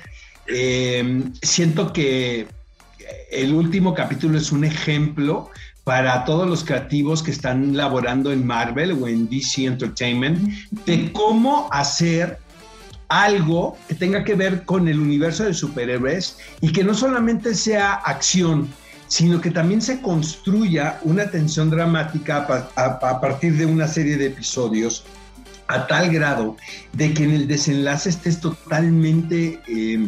eh, 0.48 1.24
siento 1.42 1.92
que 1.92 2.48
el 3.32 3.54
último 3.54 3.94
capítulo 3.94 4.38
es 4.38 4.52
un 4.52 4.64
ejemplo 4.64 5.50
para 5.84 6.26
todos 6.26 6.48
los 6.48 6.64
creativos 6.64 7.24
que 7.24 7.32
están 7.32 7.76
laborando 7.76 8.32
en 8.32 8.46
Marvel 8.46 8.92
o 8.92 9.08
en 9.08 9.30
DC 9.30 9.66
Entertainment 9.66 10.40
de 10.86 11.12
cómo 11.12 11.70
hacer 11.72 12.40
algo 13.10 13.78
que 13.88 13.96
tenga 13.96 14.24
que 14.24 14.36
ver 14.36 14.66
con 14.66 14.88
el 14.88 15.00
universo 15.00 15.44
de 15.44 15.54
superhéroes 15.54 16.38
y 16.62 16.72
que 16.72 16.84
no 16.84 16.94
solamente 16.94 17.56
sea 17.56 17.94
acción, 17.94 18.68
sino 19.08 19.40
que 19.40 19.52
también 19.52 19.82
se 19.82 20.02
construya 20.02 21.00
una 21.04 21.30
tensión 21.32 21.70
dramática 21.70 22.46
a, 22.76 23.20
partir 23.22 23.58
de 23.58 23.66
una 23.66 23.88
serie 23.88 24.18
de 24.18 24.28
episodios 24.28 25.06
a 25.70 25.88
tal 25.88 26.12
grado 26.12 26.58
de 26.94 27.14
que 27.14 27.24
en 27.24 27.32
el 27.32 27.48
desenlace 27.48 28.10
estés 28.10 28.40
totalmente 28.40 29.62
eh, 29.68 30.08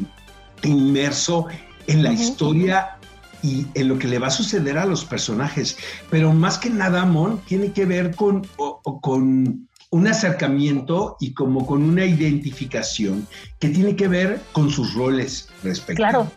inmerso 0.63 1.47
en 1.87 2.03
la 2.03 2.13
historia 2.13 2.97
y 3.41 3.65
en 3.73 3.87
lo 3.87 3.97
que 3.97 4.07
le 4.07 4.19
va 4.19 4.27
a 4.27 4.31
suceder 4.31 4.77
a 4.77 4.85
los 4.85 5.05
personajes. 5.05 5.77
Pero 6.09 6.33
más 6.33 6.57
que 6.57 6.69
nada, 6.69 7.05
Mon, 7.05 7.39
tiene 7.45 7.71
que 7.71 7.85
ver 7.85 8.15
con, 8.15 8.45
con 9.01 9.68
un 9.91 10.07
acercamiento 10.07 11.17
y 11.19 11.33
como 11.33 11.65
con 11.65 11.83
una 11.83 12.05
identificación 12.05 13.27
que 13.59 13.69
tiene 13.69 13.95
que 13.95 14.07
ver 14.07 14.41
con 14.51 14.69
sus 14.69 14.93
roles 14.93 15.49
respectivos. 15.63 16.11
Claro. 16.11 16.31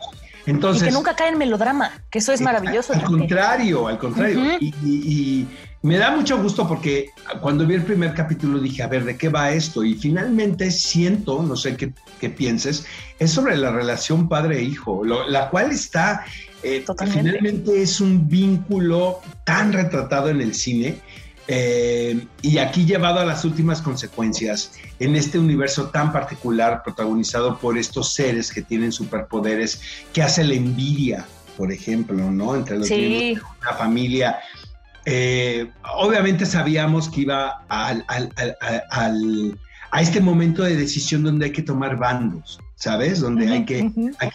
Entonces, 0.47 0.83
y 0.83 0.87
que 0.87 0.93
nunca 0.93 1.15
cae 1.15 1.29
en 1.29 1.39
melodrama, 1.39 2.03
que 2.11 2.19
eso 2.19 2.33
es 2.33 2.41
maravilloso. 2.41 2.95
Al 2.95 3.05
contrario, 3.05 3.87
al 3.87 3.99
contrario. 3.99 4.59
y, 4.61 5.47
me 5.83 5.99
da 5.99 6.13
mucho 6.13 6.41
gusto 6.41 6.69
porque 6.69 7.11
cuando 7.41 7.67
vi 7.67 7.75
el 7.75 7.83
primer 7.83 8.15
capítulo 8.15 8.61
dije, 8.61 8.85
a 8.85 8.87
ver, 8.87 9.05
¿de 9.05 9.17
qué 9.17 9.29
va 9.29 9.51
esto? 9.51 9.83
Y 9.83 9.95
finalmente 9.95 10.71
siento, 10.71 11.43
no 11.43 11.57
sé 11.57 11.77
qué, 11.77 12.31
pienses, 12.31 12.87
es 13.19 13.33
sobre 13.33 13.57
la 13.57 13.73
relación 13.73 14.29
padre-hijo, 14.29 15.05
la 15.05 15.51
cual 15.51 15.73
está, 15.73 16.25
eh, 16.63 16.85
finalmente 17.13 17.83
es 17.83 18.01
un 18.01 18.29
vínculo 18.29 19.21
tan 19.45 19.73
retratado 19.73 20.29
en 20.29 20.41
el 20.41 20.55
cine 20.55 21.01
eh, 21.49 22.27
y 22.41 22.59
aquí 22.59 22.85
llevado 22.85 23.21
a 23.21 23.25
las 23.25 23.45
últimas 23.45 23.83
consecuencias 23.83 24.73
en 25.01 25.17
este 25.17 25.39
universo 25.39 25.89
tan 25.89 26.13
particular 26.13 26.83
protagonizado 26.85 27.59
por 27.59 27.77
estos 27.77 28.15
seres 28.15 28.53
que 28.53 28.63
tienen 28.63 28.93
superpoderes 28.93 29.81
que 30.13 30.23
hace 30.23 30.45
la 30.45 30.55
envidia, 30.55 31.27
por 31.57 31.73
ejemplo, 31.73 32.31
¿no? 32.31 32.55
Entre 32.55 32.79
los 32.79 32.87
sí. 32.87 32.95
de 32.95 33.41
una 33.61 33.73
familia 33.75 34.39
eh, 35.05 35.69
obviamente 35.95 36.47
sabíamos 36.47 37.09
que 37.09 37.23
iba 37.23 37.65
al, 37.69 38.05
a 39.91 40.01
este 40.01 40.21
momento 40.21 40.63
de 40.63 40.77
decisión 40.77 41.25
donde 41.25 41.47
hay 41.47 41.53
que 41.53 41.63
tomar 41.63 41.97
bandos, 41.97 42.61
¿sabes? 42.83 43.21
Donde 43.21 43.49
hay, 43.49 43.65
que, 43.65 43.89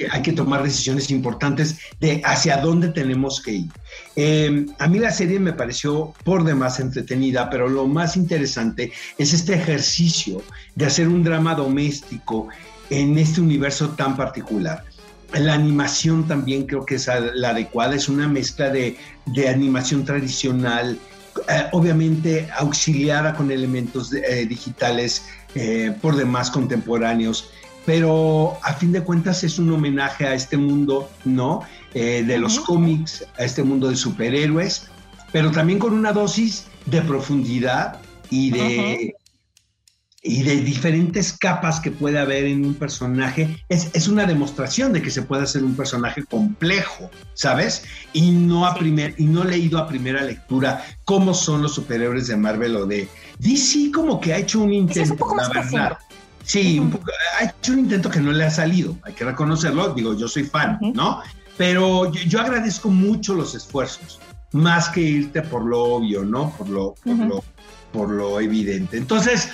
hay, 0.09 0.21
que, 0.21 0.31
tomar 0.31 0.63
decisiones 0.63 1.11
importantes 1.11 1.79
de 1.99 2.21
hacia 2.23 2.55
dónde 2.55 2.87
tenemos 2.87 3.41
que 3.41 3.51
ir. 3.51 3.67
Em, 4.15 4.67
a 4.79 4.87
mí 4.87 4.99
la 4.99 5.11
serie 5.11 5.37
me 5.37 5.51
pareció 5.51 6.13
por 6.23 6.45
demás 6.45 6.79
entretenida, 6.79 7.49
pero 7.49 7.67
lo 7.67 7.87
más 7.87 8.15
interesante 8.15 8.93
es 9.17 9.33
este 9.33 9.55
ejercicio 9.55 10.41
de 10.75 10.85
hacer 10.85 11.09
un 11.09 11.25
drama 11.25 11.55
doméstico 11.55 12.47
en 12.89 13.17
este 13.17 13.41
universo 13.41 13.89
tan 13.89 14.15
particular. 14.15 14.85
La 15.33 15.53
animación 15.53 16.25
también 16.25 16.67
creo 16.67 16.85
que 16.85 16.95
es 16.95 17.09
la 17.33 17.49
adecuada, 17.49 17.95
es 17.95 18.07
una 18.07 18.29
mezcla 18.29 18.69
de, 18.69 18.95
animación 19.45 20.05
tradicional, 20.05 20.97
eh, 21.49 21.63
obviamente 21.73 22.47
auxiliada 22.57 23.33
con 23.33 23.51
elementos 23.51 24.13
eh, 24.13 24.45
digitales 24.45 25.25
eh, 25.53 25.93
por 26.01 26.15
demás 26.15 26.49
contemporáneos, 26.49 27.51
pero 27.87 28.59
a 28.63 28.73
fin 28.73 28.91
de 28.91 29.01
cuentas 29.01 29.45
es 29.45 29.57
un 29.59 29.71
homenaje 29.71 30.27
a 30.27 30.33
este 30.33 30.57
mundo, 30.57 31.09
¿no? 31.23 31.61
de 31.93 32.37
los 32.37 32.59
cómics, 32.59 33.25
a 33.39 33.45
este 33.45 33.63
mundo 33.63 33.89
de 33.89 33.95
superhéroes, 33.95 34.89
pero 35.31 35.51
también 35.51 35.79
con 35.79 35.93
una 35.93 36.11
dosis 36.11 36.65
de 36.85 37.01
profundidad 37.01 37.99
y 38.29 38.51
de, 38.51 39.15
y 40.21 40.43
de 40.43 40.57
diferentes 40.57 41.31
capas 41.31 41.79
que 41.79 41.89
puede 41.89 42.19
haber 42.19 42.43
en 42.45 42.65
un 42.65 42.73
personaje, 42.73 43.63
es, 43.69 43.89
es, 43.93 44.09
una 44.09 44.25
demostración 44.25 44.91
de 44.91 45.01
que 45.01 45.09
se 45.09 45.21
puede 45.21 45.43
hacer 45.43 45.63
un 45.63 45.75
personaje 45.75 46.25
complejo, 46.25 47.09
¿sabes? 47.35 47.85
Y 48.11 48.31
no, 48.31 48.67
a 48.67 48.75
primer, 48.75 49.15
y 49.17 49.25
no 49.25 49.45
leído 49.45 49.79
a 49.79 49.87
primera 49.87 50.21
lectura 50.21 50.83
cómo 51.05 51.33
son 51.33 51.61
los 51.61 51.73
superhéroes 51.73 52.27
de 52.27 52.35
Marvel 52.35 52.75
o 52.75 52.85
de 52.85 53.07
DC, 53.39 53.91
como 53.93 54.19
que 54.19 54.33
ha 54.33 54.37
hecho 54.37 54.59
un 54.59 54.73
intento, 54.73 55.13
un 55.13 55.17
poco 55.17 55.35
más 55.35 55.47
la 55.47 55.61
verdad. 55.61 55.97
Sí, 56.47 56.79
un 56.79 56.89
poco, 56.89 57.11
ha 57.37 57.43
hecho 57.43 57.73
un 57.73 57.79
intento 57.79 58.09
que 58.09 58.21
no 58.21 58.31
le 58.31 58.45
ha 58.45 58.49
salido, 58.49 58.95
hay 59.03 59.11
que 59.11 59.25
reconocerlo, 59.25 59.93
digo, 59.93 60.15
yo 60.15 60.29
soy 60.29 60.43
fan, 60.43 60.79
¿no? 60.93 61.21
Pero 61.57 62.09
yo, 62.13 62.39
agradezco 62.39 62.89
mucho 62.89 63.33
los 63.33 63.53
esfuerzos, 63.53 64.21
más 64.53 64.87
que 64.87 65.01
irte 65.01 65.41
por 65.41 65.65
lo 65.65 65.83
obvio, 65.83 66.23
¿no? 66.23 66.55
Por 66.57 66.69
lo, 66.69 66.95
por, 67.03 67.17
lo, 67.17 67.43
por 67.91 68.09
lo 68.09 68.39
evidente. 68.39 68.95
Entonces, 68.95 69.49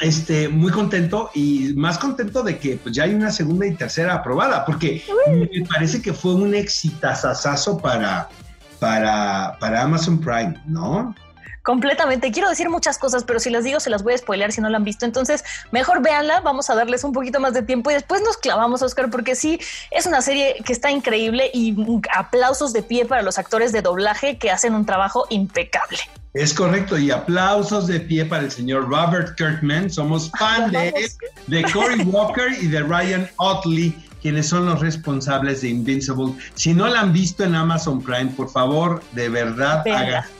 este, 0.00 0.48
muy 0.48 0.72
contento 0.72 1.30
y 1.34 1.74
más 1.76 1.98
contento 1.98 2.42
de 2.42 2.56
que 2.56 2.76
pues, 2.76 2.94
ya 2.94 3.02
hay 3.04 3.14
una 3.14 3.30
segunda 3.30 3.66
y 3.66 3.74
tercera 3.74 4.14
aprobada, 4.14 4.64
porque 4.64 5.04
me 5.28 5.66
parece 5.66 6.00
que 6.00 6.14
fue 6.14 6.32
un 6.34 6.54
exitazazazo 6.54 7.76
para, 7.76 8.30
para, 8.78 9.58
para 9.60 9.82
Amazon 9.82 10.18
Prime, 10.18 10.54
¿no? 10.64 11.14
Completamente. 11.68 12.32
Quiero 12.32 12.48
decir 12.48 12.70
muchas 12.70 12.96
cosas, 12.96 13.24
pero 13.24 13.40
si 13.40 13.50
las 13.50 13.62
digo 13.62 13.78
se 13.78 13.90
las 13.90 14.02
voy 14.02 14.14
a 14.14 14.16
spoilear 14.16 14.52
si 14.52 14.62
no 14.62 14.70
la 14.70 14.78
han 14.78 14.84
visto. 14.84 15.04
Entonces, 15.04 15.44
mejor 15.70 16.00
véanla, 16.00 16.40
vamos 16.40 16.70
a 16.70 16.74
darles 16.74 17.04
un 17.04 17.12
poquito 17.12 17.40
más 17.40 17.52
de 17.52 17.60
tiempo 17.60 17.90
y 17.90 17.92
después 17.92 18.22
nos 18.22 18.38
clavamos, 18.38 18.80
Oscar, 18.80 19.10
porque 19.10 19.34
sí, 19.34 19.60
es 19.90 20.06
una 20.06 20.22
serie 20.22 20.62
que 20.64 20.72
está 20.72 20.90
increíble 20.90 21.50
y 21.52 21.76
aplausos 22.16 22.72
de 22.72 22.82
pie 22.82 23.04
para 23.04 23.20
los 23.20 23.36
actores 23.36 23.70
de 23.72 23.82
doblaje 23.82 24.38
que 24.38 24.50
hacen 24.50 24.74
un 24.74 24.86
trabajo 24.86 25.26
impecable. 25.28 25.98
Es 26.32 26.54
correcto, 26.54 26.96
y 26.96 27.10
aplausos 27.10 27.86
de 27.86 28.00
pie 28.00 28.24
para 28.24 28.44
el 28.44 28.50
señor 28.50 28.88
Robert 28.88 29.36
Kirkman. 29.36 29.90
Somos 29.90 30.30
fan 30.38 30.72
de, 30.72 30.94
de 31.48 31.62
Cory 31.64 32.02
Walker 32.06 32.50
y 32.62 32.68
de 32.68 32.82
Ryan 32.82 33.28
Otley, 33.36 33.94
quienes 34.22 34.48
son 34.48 34.64
los 34.64 34.80
responsables 34.80 35.60
de 35.60 35.68
Invincible. 35.68 36.32
Si 36.54 36.72
no 36.72 36.88
la 36.88 37.00
han 37.00 37.12
visto 37.12 37.44
en 37.44 37.54
Amazon 37.54 38.00
Prime, 38.00 38.30
por 38.34 38.48
favor, 38.48 39.02
de 39.12 39.28
verdad, 39.28 39.84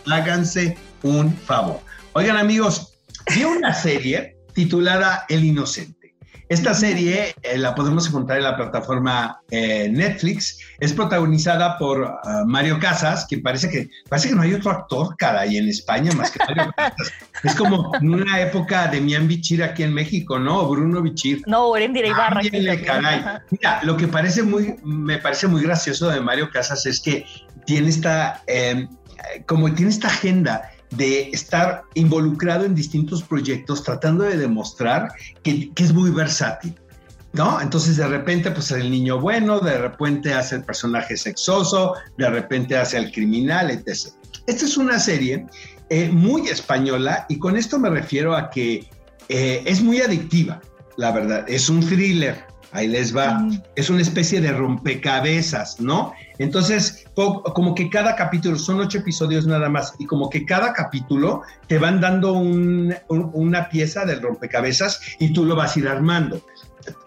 háganse 0.07 0.79
un 1.03 1.37
favor. 1.37 1.81
Oigan 2.13 2.37
amigos, 2.37 2.95
vi 3.35 3.45
una 3.45 3.75
serie 3.75 4.37
titulada 4.55 5.25
El 5.29 5.45
Inocente. 5.45 5.99
Esta 6.49 6.73
serie 6.73 7.35
eh, 7.43 7.59
la 7.59 7.75
podemos 7.75 8.09
encontrar 8.09 8.39
en 8.39 8.45
la 8.45 8.57
plataforma 8.57 9.43
eh, 9.51 9.91
Netflix. 9.93 10.59
Es 10.81 10.95
protagonizada 10.95 11.77
por 11.77 12.03
ah, 12.25 12.45
Mario 12.47 12.79
Casas, 12.81 13.27
que 13.29 13.39
parece 13.39 13.69
que 13.69 13.91
parece 14.09 14.31
que 14.31 14.35
no 14.35 14.41
hay 14.41 14.55
otro 14.55 14.71
actor, 14.71 15.15
caray, 15.19 15.59
en 15.59 15.69
España 15.69 16.11
más 16.13 16.31
que 16.31 16.39
Mario 16.49 16.73
Casas. 16.75 17.13
Es 17.45 17.55
como 17.55 17.95
en 18.01 18.15
una 18.15 18.41
época 18.41 18.87
de 18.87 19.01
Mian 19.01 19.29
Bichir 19.29 19.63
aquí 19.63 19.83
en 19.83 19.93
México, 19.93 20.39
¿no? 20.39 20.67
Bruno 20.67 21.03
Bichir. 21.03 21.43
No, 21.47 21.77
Erendira 21.77 22.09
Ibarra. 22.09 22.41
caray. 22.85 23.25
Mira, 23.51 23.81
lo 23.83 23.99
que 23.99 24.09
parece 24.09 24.43
muy, 24.43 24.77
me 24.83 25.19
parece 25.19 25.49
muy 25.49 25.63
gracioso 25.63 26.09
de 26.09 26.21
Mario 26.21 26.51
Casas 26.51 26.87
es 26.87 27.01
que 27.01 27.27
tiene 27.67 27.91
esta, 27.91 28.43
em, 28.47 28.89
como 29.45 29.71
tiene 29.75 29.91
esta 29.91 30.09
agenda 30.09 30.71
de 30.91 31.31
estar 31.31 31.83
involucrado 31.95 32.65
en 32.65 32.75
distintos 32.75 33.23
proyectos 33.23 33.83
tratando 33.83 34.25
de 34.25 34.37
demostrar 34.37 35.13
que, 35.43 35.71
es 35.77 35.93
muy 35.93 36.11
versátil. 36.11 36.75
¿No? 37.35 37.61
Entonces 37.61 37.99
de 37.99 38.09
repente 38.09 38.51
pues 38.51 38.71
el 38.71 38.91
niño 38.91 39.21
bueno, 39.21 39.61
de 39.61 39.77
repente 39.77 40.33
hace 40.33 40.57
el 40.57 40.65
personaje 40.65 41.15
sexoso, 41.17 41.93
de 42.17 42.31
repente 42.31 42.75
hace 42.77 42.97
el 42.97 43.13
criminal, 43.13 43.71
etc. 43.71 44.15
Esta 44.47 44.65
es 44.65 44.79
una 44.79 44.99
serie 44.99 45.47
eh, 45.91 46.09
muy 46.09 46.49
española 46.49 47.27
y 47.29 47.39
con 47.39 47.59
esto 47.59 47.79
me 47.79 47.91
refiero 47.91 48.35
a 48.35 48.49
que 48.49 48.89
eh, 49.29 49.63
es 49.67 49.83
muy 49.83 50.01
adictiva, 50.01 50.61
la 50.97 51.13
verdad. 51.13 51.45
Es 51.47 51.69
un 51.69 51.81
thriller, 51.81 52.47
Ahí 52.73 52.87
les 52.87 53.17
va. 53.17 53.49
Es 53.77 53.89
una 53.89 54.03
especie 54.03 54.41
de 54.41 54.53
rompecabezas, 54.53 55.81
¿no? 55.81 56.13
Entonces, 56.39 57.07
como 57.15 57.75
que 57.75 57.89
cada 57.89 58.15
capítulo, 58.15 58.59
son 58.59 58.81
ocho 58.81 58.99
episodios 58.99 59.47
nada 59.47 59.69
más, 59.69 59.95
y 59.99 60.05
como 60.05 60.29
que 60.29 60.45
cada 60.45 60.73
capítulo 60.73 61.43
te 61.67 61.79
van 61.79 62.01
dando 62.01 62.33
una 62.33 63.69
pieza 63.71 64.05
del 64.05 64.21
rompecabezas 64.21 65.01
y 65.19 65.33
tú 65.33 65.45
lo 65.45 65.57
vas 65.57 65.77
a 65.77 65.81
ir 65.81 65.89
armando. 65.89 66.43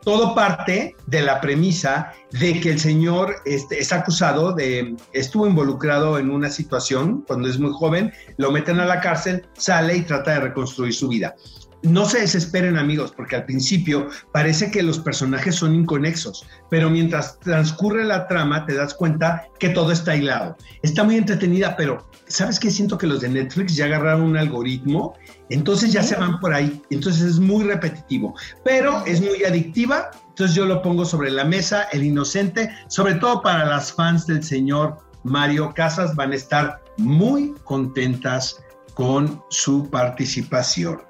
Todo 0.03 0.35
parte 0.35 0.95
de 1.07 1.21
la 1.21 1.41
premisa 1.41 2.13
de 2.31 2.59
que 2.59 2.71
el 2.71 2.79
señor 2.79 3.37
este, 3.45 3.79
es 3.79 3.91
acusado 3.91 4.53
de, 4.53 4.95
estuvo 5.13 5.47
involucrado 5.47 6.19
en 6.19 6.29
una 6.29 6.49
situación 6.49 7.23
cuando 7.25 7.47
es 7.47 7.57
muy 7.57 7.71
joven, 7.71 8.11
lo 8.37 8.51
meten 8.51 8.79
a 8.79 8.85
la 8.85 8.99
cárcel, 8.99 9.47
sale 9.53 9.97
y 9.97 10.01
trata 10.01 10.31
de 10.31 10.39
reconstruir 10.41 10.93
su 10.93 11.07
vida 11.07 11.35
no 11.83 12.05
se 12.05 12.19
desesperen 12.19 12.77
amigos, 12.77 13.13
porque 13.15 13.35
al 13.35 13.45
principio 13.45 14.09
parece 14.31 14.71
que 14.71 14.83
los 14.83 14.99
personajes 14.99 15.55
son 15.55 15.73
inconexos, 15.73 16.45
pero 16.69 16.89
mientras 16.89 17.39
transcurre 17.39 18.03
la 18.05 18.27
trama 18.27 18.65
te 18.65 18.75
das 18.75 18.93
cuenta 18.93 19.47
que 19.59 19.69
todo 19.69 19.91
está 19.91 20.15
hilado. 20.15 20.57
Está 20.83 21.03
muy 21.03 21.17
entretenida, 21.17 21.75
pero 21.75 22.07
¿sabes 22.27 22.59
qué? 22.59 22.69
Siento 22.69 22.97
que 22.97 23.07
los 23.07 23.21
de 23.21 23.29
Netflix 23.29 23.75
ya 23.75 23.85
agarraron 23.85 24.21
un 24.21 24.37
algoritmo, 24.37 25.15
entonces 25.49 25.91
ya 25.91 26.03
se 26.03 26.15
van 26.15 26.39
por 26.39 26.53
ahí, 26.53 26.81
entonces 26.89 27.23
es 27.23 27.39
muy 27.39 27.63
repetitivo, 27.63 28.35
pero 28.63 29.03
es 29.05 29.21
muy 29.21 29.43
adictiva, 29.43 30.11
entonces 30.29 30.55
yo 30.55 30.65
lo 30.65 30.81
pongo 30.81 31.05
sobre 31.05 31.31
la 31.31 31.45
mesa, 31.45 31.83
el 31.91 32.03
inocente, 32.03 32.69
sobre 32.87 33.15
todo 33.15 33.41
para 33.41 33.65
las 33.65 33.91
fans 33.91 34.27
del 34.27 34.43
señor 34.43 34.97
Mario 35.23 35.73
Casas, 35.75 36.15
van 36.15 36.31
a 36.31 36.35
estar 36.35 36.81
muy 36.97 37.53
contentas 37.63 38.61
con 38.93 39.41
su 39.49 39.89
participación. 39.89 41.01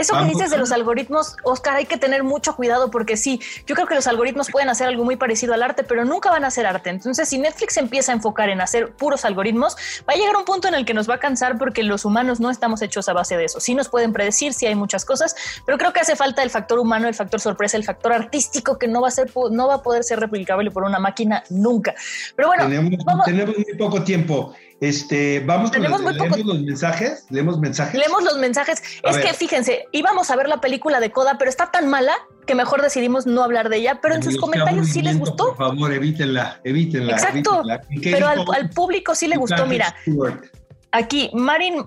Eso 0.00 0.16
que 0.18 0.24
dices 0.24 0.50
de 0.50 0.56
los 0.56 0.72
algoritmos, 0.72 1.36
Oscar, 1.42 1.76
hay 1.76 1.84
que 1.84 1.98
tener 1.98 2.24
mucho 2.24 2.56
cuidado 2.56 2.90
porque 2.90 3.18
sí, 3.18 3.38
yo 3.66 3.74
creo 3.74 3.86
que 3.86 3.94
los 3.94 4.06
algoritmos 4.06 4.50
pueden 4.50 4.70
hacer 4.70 4.88
algo 4.88 5.04
muy 5.04 5.16
parecido 5.16 5.52
al 5.52 5.62
arte, 5.62 5.84
pero 5.84 6.06
nunca 6.06 6.30
van 6.30 6.44
a 6.44 6.46
hacer 6.46 6.66
arte. 6.66 6.88
Entonces, 6.88 7.28
si 7.28 7.38
Netflix 7.38 7.76
empieza 7.76 8.12
a 8.12 8.14
enfocar 8.14 8.48
en 8.48 8.62
hacer 8.62 8.92
puros 8.92 9.26
algoritmos, 9.26 9.76
va 10.08 10.14
a 10.14 10.16
llegar 10.16 10.36
un 10.36 10.46
punto 10.46 10.68
en 10.68 10.74
el 10.74 10.86
que 10.86 10.94
nos 10.94 11.08
va 11.08 11.16
a 11.16 11.18
cansar 11.18 11.58
porque 11.58 11.82
los 11.82 12.06
humanos 12.06 12.40
no 12.40 12.50
estamos 12.50 12.80
hechos 12.80 13.10
a 13.10 13.12
base 13.12 13.36
de 13.36 13.44
eso. 13.44 13.60
Sí 13.60 13.74
nos 13.74 13.90
pueden 13.90 14.14
predecir, 14.14 14.54
sí 14.54 14.66
hay 14.66 14.74
muchas 14.74 15.04
cosas, 15.04 15.36
pero 15.66 15.76
creo 15.76 15.92
que 15.92 16.00
hace 16.00 16.16
falta 16.16 16.42
el 16.42 16.48
factor 16.48 16.78
humano, 16.78 17.06
el 17.06 17.14
factor 17.14 17.38
sorpresa, 17.38 17.76
el 17.76 17.84
factor 17.84 18.14
artístico 18.14 18.78
que 18.78 18.88
no 18.88 19.02
va 19.02 19.08
a 19.08 19.10
ser, 19.10 19.30
no 19.50 19.68
va 19.68 19.74
a 19.74 19.82
poder 19.82 20.02
ser 20.02 20.18
replicable 20.18 20.70
por 20.70 20.84
una 20.84 20.98
máquina 20.98 21.44
nunca. 21.50 21.94
Pero 22.36 22.48
bueno, 22.48 22.64
tenemos 23.24 23.56
muy 23.56 23.76
poco 23.76 24.02
tiempo. 24.02 24.54
Este, 24.80 25.40
vamos 25.40 25.70
con 25.70 25.82
los, 25.82 26.00
los 26.00 26.62
mensajes, 26.62 27.26
leemos 27.28 27.58
mensajes. 27.58 28.00
Leemos 28.00 28.24
los 28.24 28.38
mensajes. 28.38 28.82
es 29.02 29.18
que 29.18 29.34
fíjense, 29.34 29.84
íbamos 29.92 30.30
a 30.30 30.36
ver 30.36 30.48
la 30.48 30.62
película 30.62 31.00
de 31.00 31.10
Coda, 31.10 31.36
pero 31.38 31.50
está 31.50 31.70
tan 31.70 31.88
mala 31.88 32.14
que 32.46 32.54
mejor 32.54 32.80
decidimos 32.80 33.26
no 33.26 33.42
hablar 33.42 33.68
de 33.68 33.76
ella, 33.76 34.00
pero 34.00 34.14
en 34.14 34.22
sus 34.22 34.38
comentarios 34.38 34.88
sí 34.88 35.02
les 35.02 35.18
gustó. 35.18 35.48
Por 35.48 35.56
favor, 35.56 35.92
evítenla, 35.92 36.60
evítenla. 36.64 37.12
Exacto, 37.12 37.62
pero 38.02 38.26
al, 38.26 38.70
público 38.70 39.14
sí 39.14 39.28
le 39.28 39.36
gustó, 39.36 39.66
mira. 39.66 39.94
Aquí, 40.92 41.30
Marín, 41.34 41.84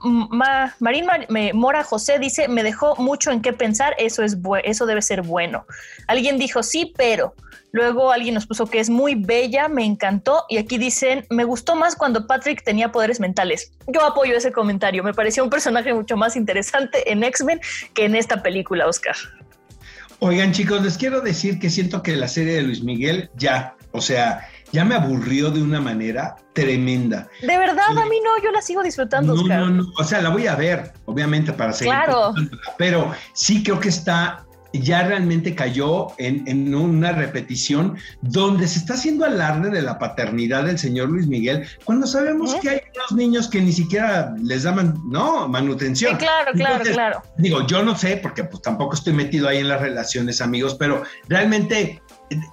Marín 0.80 1.08
Mora 1.54 1.84
José 1.84 2.20
dice, 2.20 2.48
me 2.48 2.64
dejó 2.64 2.96
mucho 2.96 3.32
en 3.32 3.42
qué 3.42 3.52
pensar, 3.52 3.96
eso, 3.98 4.24
es 4.24 4.38
eso 4.64 4.86
debe 4.86 5.02
ser 5.02 5.24
bueno. 5.24 5.66
Alguien 6.08 6.38
dijo, 6.38 6.62
sí, 6.64 6.94
pero. 6.96 7.34
Luego 7.74 8.12
alguien 8.12 8.36
nos 8.36 8.46
puso 8.46 8.68
que 8.68 8.80
es 8.80 8.92
muy 8.92 9.16
bella, 9.16 9.68
me 9.68 9.84
encantó. 9.84 10.46
Y 10.48 10.58
aquí 10.58 10.78
dicen, 10.78 11.26
me 11.32 11.44
gustó 11.44 11.76
más 11.76 11.96
cuando 11.96 12.28
Patrick 12.28 12.64
tenía 12.64 12.92
poderes 12.92 13.20
mentales. 13.20 13.72
Yo 13.88 14.06
apoyo 14.06 14.36
ese 14.36 14.52
comentario, 14.52 15.04
me 15.04 15.12
pareció 15.12 15.44
un 15.44 15.50
personaje 15.50 15.92
mucho 15.92 16.16
más 16.16 16.36
interesante 16.36 17.12
en 17.12 17.24
X-Men 17.24 17.60
que 17.96 18.06
en 18.06 18.16
esta 18.16 18.44
película, 18.44 18.86
Oscar. 18.86 19.16
Oigan 20.20 20.52
chicos, 20.52 20.84
les 20.84 21.00
quiero 21.00 21.22
decir 21.22 21.58
que 21.58 21.72
siento 21.72 22.04
que 22.04 22.16
la 22.16 22.28
serie 22.28 22.54
de 22.54 22.62
Luis 22.62 22.84
Miguel 22.84 23.32
ya, 23.38 23.76
o 23.92 24.02
sea, 24.02 24.48
ya 24.72 24.86
me 24.86 24.94
aburrió 24.94 25.50
de 25.50 25.64
una 25.64 25.82
manera 25.82 26.36
tremenda. 26.54 27.28
De 27.42 27.58
verdad, 27.58 27.90
a 27.90 28.06
mí 28.06 28.18
no, 28.24 28.44
yo 28.44 28.52
la 28.52 28.62
sigo 28.62 28.84
disfrutando. 28.84 29.34
No, 29.34 29.48
no, 29.48 29.70
no, 29.70 29.86
o 29.98 30.04
sea, 30.04 30.22
la 30.22 30.30
voy 30.30 30.46
a 30.46 30.56
ver, 30.56 30.94
obviamente, 31.06 31.52
para 31.52 31.74
seguir. 31.74 31.92
Claro. 31.92 32.36
Pero 32.78 33.12
sí 33.34 33.64
creo 33.64 33.80
que 33.80 33.90
está 33.90 34.46
ya 34.74 35.04
realmente 35.04 35.56
cayó 35.56 36.08
en, 36.18 36.74
una 36.74 37.12
repetición 37.12 37.98
donde 38.22 38.68
se 38.68 38.80
está 38.80 38.96
haciendo 38.96 39.26
alarde 39.26 39.70
de 39.70 39.82
la 39.82 40.00
paternidad 40.00 40.66
del 40.66 40.80
señor 40.80 41.10
Luis 41.10 41.28
Miguel, 41.28 41.68
cuando 41.86 42.08
sabemos 42.08 42.54
¿Eh? 42.54 42.60
que 42.62 42.70
hay 42.70 42.82
unos 42.96 43.12
niños 43.12 43.48
que 43.48 43.62
ni 43.62 43.72
siquiera 43.72 44.34
les 44.42 44.64
daban, 44.64 45.00
no, 45.06 45.48
manutención. 45.48 46.18
claro, 46.18 46.52
claro, 46.54 46.84
claro. 46.84 47.22
Digo, 47.38 47.66
yo 47.68 47.84
no 47.84 47.96
sé, 47.96 48.18
porque 48.18 48.44
pues 48.44 48.62
tampoco 48.62 48.96
estoy 48.96 49.14
metido 49.14 49.48
ahí 49.48 49.60
en 49.60 49.68
las 49.68 49.82
relaciones, 49.82 50.42
amigos, 50.42 50.76
pero 50.76 51.04
realmente 51.28 52.02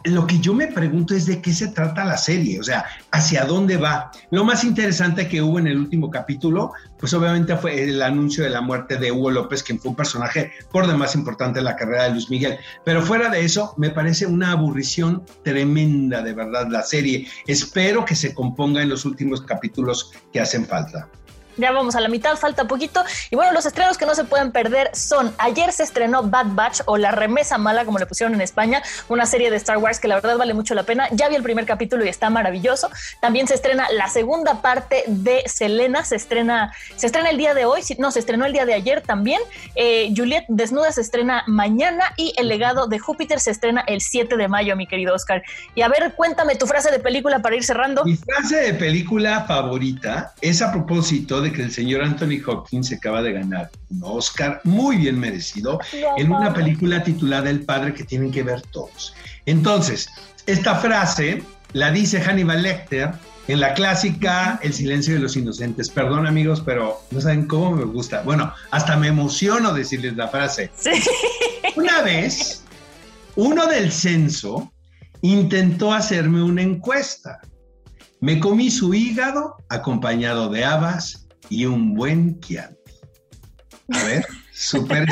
lo 0.05 0.27
que 0.27 0.39
yo 0.39 0.55
me 0.55 0.67
pregunto 0.67 1.15
es 1.15 1.27
de 1.27 1.41
qué 1.41 1.53
se 1.53 1.69
trata 1.69 2.05
la 2.05 2.17
serie, 2.17 2.61
o 2.61 2.63
sea, 2.63 2.85
hacia 3.13 3.45
dónde 3.45 3.77
va. 3.77 4.11
Lo 4.31 4.45
más 4.45 4.65
interesante 4.65 5.29
que 5.29 5.43
hubo 5.43 5.59
en 5.59 5.67
el 5.67 5.79
último 5.79 6.11
capítulo, 6.11 6.73
pues 6.99 7.15
obviamente 7.15 7.57
fue 7.57 7.83
el 7.83 8.03
anuncio 8.03 8.45
de 8.45 8.51
la 8.51 8.61
muerte 8.61 8.97
de 8.97 9.13
Hugo 9.13 9.31
López, 9.31 9.63
quien 9.63 9.79
fue 9.79 9.91
un 9.91 9.97
personaje 9.97 10.53
por 10.71 10.87
demás 10.87 11.15
importante 11.15 11.59
en 11.59 11.65
la 11.65 11.77
carrera 11.77 12.05
de 12.05 12.11
Luis 12.11 12.31
Miguel. 12.31 12.59
Pero 12.85 13.03
fuera 13.03 13.29
de 13.31 13.45
eso, 13.45 13.75
me 13.77 13.91
parece 13.91 14.27
una 14.27 14.53
aburrición 14.53 15.25
tremenda, 15.45 16.23
de 16.23 16.35
verdad, 16.35 16.69
la 16.69 16.83
serie. 16.83 17.27
Espero 17.47 18.05
que 18.05 18.15
se 18.15 18.35
componga 18.35 18.83
en 18.83 18.89
los 18.89 19.05
últimos 19.05 19.43
capítulos 19.43 20.13
que 20.33 20.41
hacen 20.41 20.67
falta. 20.67 21.09
Ya 21.57 21.73
vamos 21.73 21.95
a 21.95 22.01
la 22.01 22.09
mitad, 22.09 22.37
falta 22.37 22.67
poquito. 22.67 23.03
Y 23.31 23.37
bueno, 23.37 23.53
los 23.53 23.67
estrenos 23.67 23.99
que 23.99 24.07
no 24.07 24.15
se 24.15 24.25
pueden 24.25 24.53
perder 24.53 24.91
son, 24.95 25.35
ayer 25.39 25.73
se 25.73 25.83
estrenó 25.83 26.23
Bad 26.23 26.47
Batch 26.51 26.81
o 26.87 26.97
La 26.97 27.11
Remesa 27.11 27.59
Mala, 27.59 27.85
como 27.85 27.99
le 27.99 28.07
pusieron 28.07 28.35
en 28.35 28.41
España, 28.41 28.83
una 29.09 29.27
serie 29.27 29.51
de 29.51 29.57
Star 29.57 29.79
Wars 29.79 30.01
que 30.01 30.09
la 30.09 30.15
verdad 30.17 30.37
vale 30.37 30.55
mucho 30.55 30.75
la 30.75 30.85
pena. 30.85 31.09
Ya 31.13 31.29
vi 31.29 31.35
el 31.35 31.43
primer 31.43 31.67
capítulo 31.67 32.05
y 32.05 32.09
está 32.09 32.31
maravilloso. 32.31 32.91
También 33.21 33.47
se 33.47 33.55
estrena 33.55 33.89
la 33.93 34.09
segunda 34.09 34.63
parte 34.63 35.05
de 35.07 35.43
Selena, 35.47 36.05
se 36.05 36.17
estrena, 36.17 36.73
se 36.97 37.07
estrena 37.07 37.31
el 37.31 37.37
día 37.37 37.55
de 37.55 37.65
hoy, 37.65 37.83
no, 37.99 38.11
se 38.11 38.21
estrenó 38.21 38.47
el 38.47 38.53
día 38.53 38.67
de 38.67 38.75
ayer 38.75 39.01
también. 39.01 39.41
Eh, 39.75 40.13
Juliet 40.17 40.45
Desnuda 40.49 40.93
se 40.93 41.01
estrena 41.01 41.45
mañana 41.47 42.13
y 42.17 42.33
El 42.37 42.49
legado 42.49 42.87
de 42.87 42.99
Júpiter 42.99 43.41
se 43.41 43.51
estrena 43.51 43.83
el 43.87 44.01
7 44.01 44.37
de 44.37 44.49
mayo, 44.49 44.77
mi 44.77 44.87
querido 44.87 45.15
Oscar. 45.15 45.43
Y 45.75 45.83
a 45.83 45.89
ver, 45.89 46.15
cuéntame 46.15 46.57
tu 46.57 46.67
frase 46.67 46.91
de 46.91 46.99
película 47.01 47.41
para 47.41 47.57
ir 47.57 47.65
cerrando. 47.65 48.05
Mi 48.05 48.17
frase 48.17 48.57
de 48.57 48.75
película 48.75 49.45
favorita 49.45 50.33
es 50.41 50.63
a 50.63 50.71
propósito 50.73 51.40
de 51.41 51.53
que 51.53 51.63
el 51.63 51.73
señor 51.73 52.03
Anthony 52.03 52.43
Hopkins 52.47 52.89
se 52.89 52.97
acaba 52.97 53.23
de 53.23 53.33
ganar 53.33 53.71
un 53.91 54.01
Oscar 54.03 54.61
muy 54.65 54.97
bien 54.97 55.19
merecido 55.19 55.81
en 56.17 56.33
una 56.33 56.53
película 56.53 57.03
titulada 57.03 57.51
El 57.51 57.65
padre 57.65 57.95
que 57.95 58.05
tienen 58.05 58.31
que 58.31 58.43
ver 58.43 58.63
todos. 58.63 59.15
Entonces, 59.47 60.09
esta 60.47 60.77
frase 60.77 61.43
la 61.73 61.91
dice 61.91 62.21
Hannibal 62.21 62.63
Lecter 62.63 63.13
en 63.49 63.61
la 63.61 63.75
clásica 63.75 64.61
El 64.63 64.73
silencio 64.73 65.15
de 65.15 65.21
los 65.21 65.37
inocentes. 65.37 65.89
Perdón 65.89 66.27
amigos, 66.27 66.63
pero 66.65 67.01
no 67.11 67.21
saben 67.21 67.47
cómo 67.47 67.73
me 67.73 67.85
gusta. 67.85 68.23
Bueno, 68.23 68.53
hasta 68.71 68.97
me 68.97 69.09
emociono 69.09 69.73
decirles 69.73 70.17
la 70.17 70.29
frase. 70.29 70.71
Una 71.77 72.03
vez, 72.03 72.65
uno 73.37 73.67
del 73.67 73.93
censo 73.93 74.73
intentó 75.23 75.93
hacerme 75.93 76.43
una 76.43 76.63
encuesta. 76.63 77.41
Me 78.21 78.39
comí 78.39 78.71
su 78.71 78.93
hígado 78.93 79.57
acompañado 79.69 80.51
de 80.51 80.65
habas 80.65 81.20
y 81.51 81.67
un 81.67 81.95
buen 81.95 82.41
Chianti. 82.41 82.93
A 83.93 84.03
ver. 84.05 84.25
Súper 84.61 85.07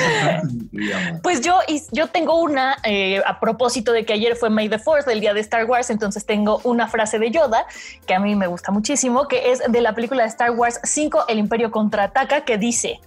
Pues 1.22 1.40
yo, 1.40 1.58
yo 1.90 2.08
tengo 2.08 2.38
una, 2.38 2.76
eh, 2.84 3.22
a 3.24 3.40
propósito 3.40 3.92
de 3.92 4.04
que 4.04 4.12
ayer 4.12 4.36
fue 4.36 4.50
May 4.50 4.68
the 4.68 4.78
Fourth, 4.78 5.08
el 5.08 5.20
día 5.20 5.32
de 5.32 5.40
Star 5.40 5.64
Wars, 5.64 5.88
entonces 5.88 6.26
tengo 6.26 6.60
una 6.64 6.86
frase 6.86 7.18
de 7.18 7.30
Yoda 7.30 7.64
que 8.06 8.12
a 8.12 8.20
mí 8.20 8.34
me 8.36 8.46
gusta 8.46 8.72
muchísimo, 8.72 9.26
que 9.26 9.50
es 9.50 9.62
de 9.66 9.80
la 9.80 9.94
película 9.94 10.24
de 10.24 10.28
Star 10.28 10.50
Wars 10.50 10.78
5, 10.84 11.28
El 11.28 11.38
Imperio 11.38 11.70
contraataca, 11.70 12.44
que 12.44 12.58
dice, 12.58 13.00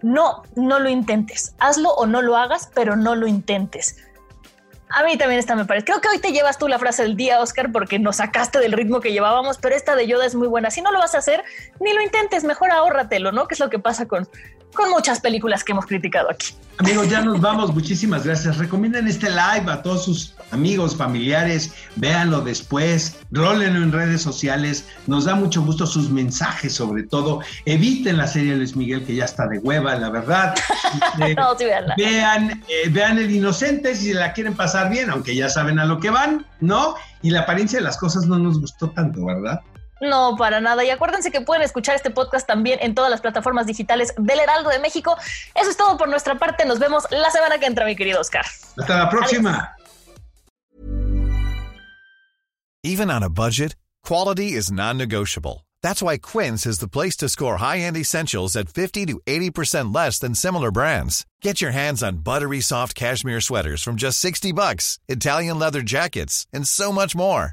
no, 0.00 0.44
no 0.54 0.78
lo 0.78 0.88
intentes, 0.88 1.56
hazlo 1.58 1.90
o 1.94 2.06
no 2.06 2.22
lo 2.22 2.36
hagas, 2.36 2.70
pero 2.72 2.94
no 2.94 3.16
lo 3.16 3.26
intentes. 3.26 3.96
A 4.92 5.04
mí 5.04 5.16
también 5.16 5.38
esta 5.38 5.54
me 5.54 5.64
parece. 5.64 5.86
Creo 5.86 6.00
que 6.00 6.08
hoy 6.08 6.18
te 6.18 6.32
llevas 6.32 6.58
tú 6.58 6.66
la 6.66 6.78
frase 6.78 7.02
del 7.02 7.16
día, 7.16 7.40
Oscar, 7.40 7.70
porque 7.70 7.98
nos 8.00 8.16
sacaste 8.16 8.58
del 8.58 8.72
ritmo 8.72 9.00
que 9.00 9.12
llevábamos, 9.12 9.58
pero 9.58 9.76
esta 9.76 9.94
de 9.94 10.08
Yoda 10.08 10.26
es 10.26 10.34
muy 10.34 10.48
buena. 10.48 10.70
Si 10.70 10.82
no 10.82 10.90
lo 10.90 10.98
vas 10.98 11.14
a 11.14 11.18
hacer, 11.18 11.44
ni 11.78 11.92
lo 11.92 12.00
intentes, 12.00 12.42
mejor 12.42 12.72
ahórratelo, 12.72 13.30
¿no? 13.30 13.46
Que 13.46 13.54
es 13.54 13.60
lo 13.60 13.70
que 13.70 13.78
pasa 13.78 14.08
con, 14.08 14.28
con 14.74 14.90
muchas 14.90 15.20
películas 15.20 15.64
que 15.64 15.72
hemos 15.72 15.86
criticado 15.86 16.30
aquí. 16.30 16.54
Amigos, 16.80 17.10
ya 17.10 17.20
nos 17.20 17.40
vamos. 17.40 17.74
Muchísimas 17.74 18.24
gracias. 18.24 18.56
Recomienden 18.56 19.06
este 19.06 19.28
live 19.28 19.70
a 19.70 19.82
todos 19.82 20.04
sus 20.06 20.34
amigos, 20.50 20.96
familiares. 20.96 21.74
Véanlo 21.96 22.40
después. 22.40 23.18
Rólenlo 23.30 23.82
en 23.82 23.92
redes 23.92 24.22
sociales. 24.22 24.88
Nos 25.06 25.26
da 25.26 25.34
mucho 25.34 25.60
gusto 25.62 25.86
sus 25.86 26.08
mensajes, 26.08 26.74
sobre 26.74 27.02
todo. 27.02 27.40
Eviten 27.66 28.16
la 28.16 28.26
serie 28.26 28.56
Luis 28.56 28.76
Miguel, 28.76 29.04
que 29.04 29.14
ya 29.14 29.26
está 29.26 29.46
de 29.46 29.58
hueva, 29.58 29.94
la 29.96 30.10
verdad. 30.10 30.54
Este, 31.20 31.34
no, 31.34 31.56
sí, 31.56 31.64
vean, 31.96 32.62
eh, 32.68 32.88
vean 32.90 33.18
El 33.18 33.30
Inocente 33.30 33.94
si 33.94 34.12
la 34.12 34.32
quieren 34.32 34.54
pasar 34.54 34.90
bien, 34.90 35.10
aunque 35.10 35.34
ya 35.34 35.48
saben 35.48 35.78
a 35.78 35.84
lo 35.84 36.00
que 36.00 36.10
van, 36.10 36.46
¿no? 36.60 36.94
Y 37.22 37.30
la 37.30 37.40
apariencia 37.40 37.78
de 37.78 37.84
las 37.84 37.98
cosas 37.98 38.26
no 38.26 38.38
nos 38.38 38.60
gustó 38.60 38.90
tanto, 38.90 39.24
¿verdad? 39.24 39.60
No, 40.00 40.36
para 40.36 40.60
nada. 40.60 40.84
Y 40.84 40.90
acuérdense 40.90 41.30
que 41.30 41.40
pueden 41.40 41.62
escuchar 41.62 41.94
este 41.94 42.10
podcast 42.10 42.46
también 42.46 42.78
en 42.82 42.94
todas 42.94 43.10
las 43.10 43.20
plataformas 43.20 43.66
digitales 43.66 44.14
del 44.16 44.40
Heraldo 44.40 44.70
de 44.70 44.78
México. 44.78 45.16
Eso 45.54 45.70
es 45.70 45.76
todo 45.76 45.96
por 45.96 46.08
nuestra 46.08 46.36
parte. 46.36 46.64
Nos 46.64 46.78
vemos 46.78 47.04
la 47.10 47.30
semana 47.30 47.58
que 47.58 47.66
entra, 47.66 47.84
mi 47.84 47.96
querido 47.96 48.20
Oscar. 48.20 48.44
Hasta 48.78 48.96
la 48.96 49.10
próxima. 49.10 49.76
Even 52.82 53.10
on 53.10 53.22
a 53.22 53.28
budget, 53.28 53.76
quality 54.02 54.52
is 54.52 54.72
non-negotiable. 54.72 55.66
That's 55.82 56.02
why 56.02 56.16
Quince 56.16 56.66
is 56.66 56.78
the 56.78 56.88
place 56.88 57.16
to 57.18 57.28
score 57.28 57.58
high-end 57.58 57.96
essentials 57.96 58.56
at 58.56 58.70
50 58.70 59.06
to 59.06 59.20
80% 59.26 59.94
less 59.94 60.18
than 60.18 60.34
similar 60.34 60.70
brands. 60.70 61.26
Get 61.42 61.60
your 61.60 61.72
hands 61.72 62.02
on 62.02 62.22
buttery 62.22 62.60
soft 62.62 62.94
cashmere 62.94 63.42
sweaters 63.42 63.82
from 63.82 63.96
just 63.96 64.18
60 64.18 64.52
bucks, 64.52 64.98
Italian 65.08 65.58
leather 65.58 65.82
jackets, 65.82 66.46
and 66.52 66.66
so 66.66 66.90
much 66.90 67.14
more. 67.14 67.52